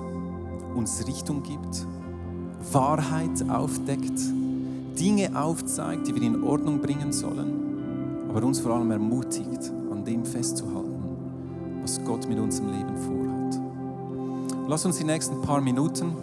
uns 0.75 1.05
Richtung 1.07 1.43
gibt, 1.43 1.85
Wahrheit 2.71 3.49
aufdeckt, 3.49 4.19
Dinge 4.99 5.31
aufzeigt, 5.35 6.07
die 6.07 6.15
wir 6.15 6.23
in 6.23 6.43
Ordnung 6.43 6.81
bringen 6.81 7.11
sollen, 7.11 8.27
aber 8.29 8.43
uns 8.43 8.59
vor 8.59 8.73
allem 8.73 8.91
ermutigt, 8.91 9.71
an 9.91 10.03
dem 10.05 10.25
festzuhalten, 10.25 11.03
was 11.81 12.03
Gott 12.03 12.27
mit 12.27 12.37
unserem 12.37 12.71
Leben 12.71 12.97
vorhat. 12.97 13.59
Lass 14.67 14.85
uns 14.85 14.97
die 14.97 15.03
nächsten 15.03 15.41
paar 15.41 15.61
Minuten 15.61 16.13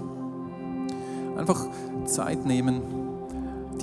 einfach 1.36 1.66
Zeit 2.04 2.44
nehmen, 2.46 2.80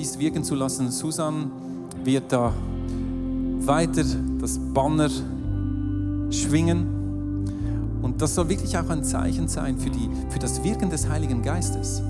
dies 0.04 0.20
wirken 0.20 0.44
zu 0.44 0.54
lassen. 0.56 0.92
Susan 0.92 1.50
wird 2.04 2.30
da 2.30 2.52
weiter 3.60 4.04
das 4.42 4.60
Banner 4.60 5.10
schwingen. 6.30 7.48
Und 8.02 8.22
das 8.22 8.36
soll 8.36 8.50
wirklich 8.50 8.78
auch 8.78 8.90
ein 8.90 9.06
Zeichen 9.06 9.48
sein 9.48 9.78
für, 9.78 9.90
die, 9.90 10.10
für 10.30 10.40
das 10.40 10.62
Wirken 10.62 10.90
des 10.90 11.08
Heiligen 11.08 11.42
Geistes. 11.42 12.04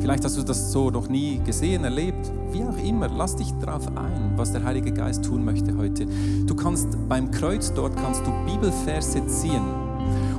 Vielleicht 0.00 0.24
hast 0.24 0.38
du 0.38 0.42
das 0.42 0.72
so 0.72 0.90
noch 0.90 1.10
nie 1.10 1.38
gesehen, 1.44 1.84
erlebt, 1.84 2.32
wie 2.50 2.64
auch 2.64 2.82
immer. 2.82 3.08
Lass 3.08 3.36
dich 3.36 3.52
darauf 3.60 3.86
ein, 3.88 4.32
was 4.36 4.52
der 4.52 4.64
Heilige 4.64 4.90
Geist 4.90 5.22
tun 5.22 5.44
möchte 5.44 5.76
heute. 5.76 6.06
Du 6.46 6.54
kannst 6.54 6.88
beim 7.10 7.30
Kreuz 7.30 7.74
dort 7.74 7.94
kannst 7.94 8.22
du 8.26 8.30
Bibelverse 8.46 9.26
ziehen. 9.26 9.62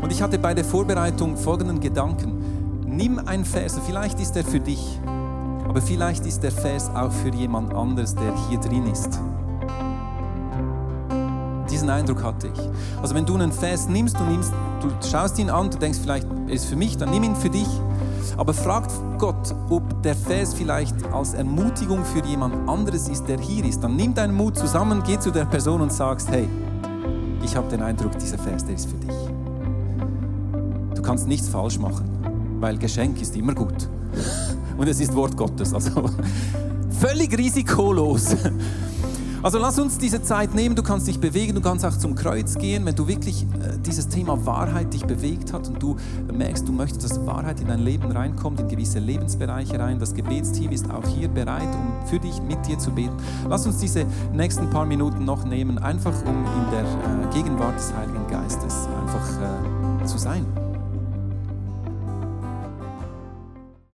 Und 0.02 0.12
ich 0.12 0.24
hatte 0.24 0.40
bei 0.40 0.56
der 0.56 0.66
Vorbereitung 0.66 1.38
folgenden 1.38 1.80
Gedanken. 1.80 2.34
Nimm 2.88 3.20
einen 3.20 3.46
Vers, 3.46 3.80
vielleicht 3.86 4.20
ist 4.20 4.36
er 4.36 4.44
für 4.44 4.60
dich, 4.60 5.00
aber 5.74 5.82
vielleicht 5.82 6.24
ist 6.28 6.44
der 6.44 6.52
Vers 6.52 6.92
auch 6.94 7.12
für 7.12 7.30
jemand 7.30 7.74
anderes, 7.74 8.14
der 8.14 8.32
hier 8.48 8.60
drin 8.60 8.86
ist. 8.86 9.20
Diesen 11.68 11.90
Eindruck 11.90 12.22
hatte 12.22 12.50
ich. 12.54 12.60
Also 13.02 13.16
wenn 13.16 13.26
du 13.26 13.34
einen 13.34 13.52
Vers 13.52 13.90
nimmst, 13.90 14.20
du, 14.20 14.24
nimmst, 14.24 14.54
du 14.82 14.92
schaust 15.10 15.40
ihn 15.40 15.50
an, 15.50 15.72
du 15.72 15.80
denkst 15.80 15.98
vielleicht, 16.00 16.28
er 16.46 16.54
ist 16.54 16.66
für 16.66 16.76
mich, 16.76 16.96
dann 16.98 17.10
nimm 17.10 17.24
ihn 17.24 17.36
für 17.36 17.50
dich. 17.50 17.68
Aber 18.38 18.54
fragt 18.54 18.92
Gott, 19.18 19.56
ob 19.72 20.04
der 20.04 20.14
Vers 20.14 20.54
vielleicht 20.54 20.94
als 21.12 21.34
Ermutigung 21.34 22.06
für 22.06 22.24
jemand 22.24 22.70
anderes 22.70 23.10
ist, 23.10 23.28
der 23.28 23.40
hier 23.40 23.66
ist. 23.66 23.84
Dann 23.84 23.96
nimm 23.96 24.14
deinen 24.14 24.36
Mut 24.36 24.56
zusammen, 24.56 25.02
geh 25.04 25.18
zu 25.18 25.32
der 25.32 25.46
Person 25.46 25.82
und 25.82 25.92
sagst, 25.92 26.30
hey, 26.30 26.48
ich 27.44 27.56
habe 27.56 27.68
den 27.70 27.82
Eindruck, 27.82 28.16
dieser 28.20 28.38
Vers, 28.38 28.64
der 28.64 28.76
ist 28.76 28.92
für 28.92 28.98
dich. 28.98 29.16
Du 30.94 31.02
kannst 31.02 31.28
nichts 31.28 31.50
falsch 31.50 31.80
machen, 31.80 32.06
weil 32.60 32.78
Geschenk 32.78 33.20
ist 33.20 33.36
immer 33.36 33.56
gut. 33.56 33.90
Und 34.78 34.88
es 34.88 35.00
ist 35.00 35.16
Wort 35.16 35.38
Gottes, 35.38 35.74
also 35.74 36.10
völlig 37.00 37.38
risikolos. 37.38 38.36
Also 39.44 39.58
lass 39.58 39.78
uns 39.78 39.98
diese 39.98 40.22
Zeit 40.22 40.56
nehmen, 40.56 40.74
du 40.74 40.84
kannst 40.84 41.06
dich 41.06 41.20
bewegen, 41.20 41.54
du 41.54 41.60
kannst 41.60 41.86
auch 41.86 41.98
zum 41.98 42.16
Kreuz 42.16 42.58
gehen, 42.58 42.86
wenn 42.86 42.96
du 42.96 43.10
wirklich 43.10 43.44
äh, 43.44 43.78
dieses 43.86 44.08
Thema 44.08 44.46
Wahrheit 44.46 44.94
dich 44.94 45.06
bewegt 45.06 45.52
hat 45.52 45.68
und 45.68 45.84
du 45.84 45.98
merkst, 46.34 46.66
du 46.66 46.72
möchtest, 46.72 47.04
dass 47.04 47.26
Wahrheit 47.26 47.60
in 47.60 47.68
dein 47.68 47.82
Leben 47.82 48.10
reinkommt, 48.10 48.62
in 48.62 48.70
gewisse 48.70 49.00
Lebensbereiche 49.00 49.78
rein. 49.78 50.00
Das 50.00 50.14
Gebetsteam 50.14 50.72
ist 50.72 50.90
auch 50.90 51.06
hier 51.06 51.28
bereit, 51.28 51.68
um 51.76 52.08
für 52.08 52.20
dich, 52.20 52.42
mit 52.42 52.66
dir 52.66 52.80
zu 52.80 52.92
beten. 52.92 53.18
Lass 53.50 53.68
uns 53.68 53.80
diese 53.80 54.06
nächsten 54.32 54.70
paar 54.70 54.86
Minuten 54.86 55.26
noch 55.26 55.44
nehmen, 55.44 55.78
einfach 55.78 56.14
um 56.26 56.46
in 56.46 56.72
der 56.72 56.84
äh, 56.84 57.34
Gegenwart 57.34 57.78
des 57.78 57.94
Heiligen 57.94 58.26
Geistes 58.30 58.88
einfach 59.02 60.02
äh, 60.02 60.06
zu 60.06 60.18
sein. 60.18 60.46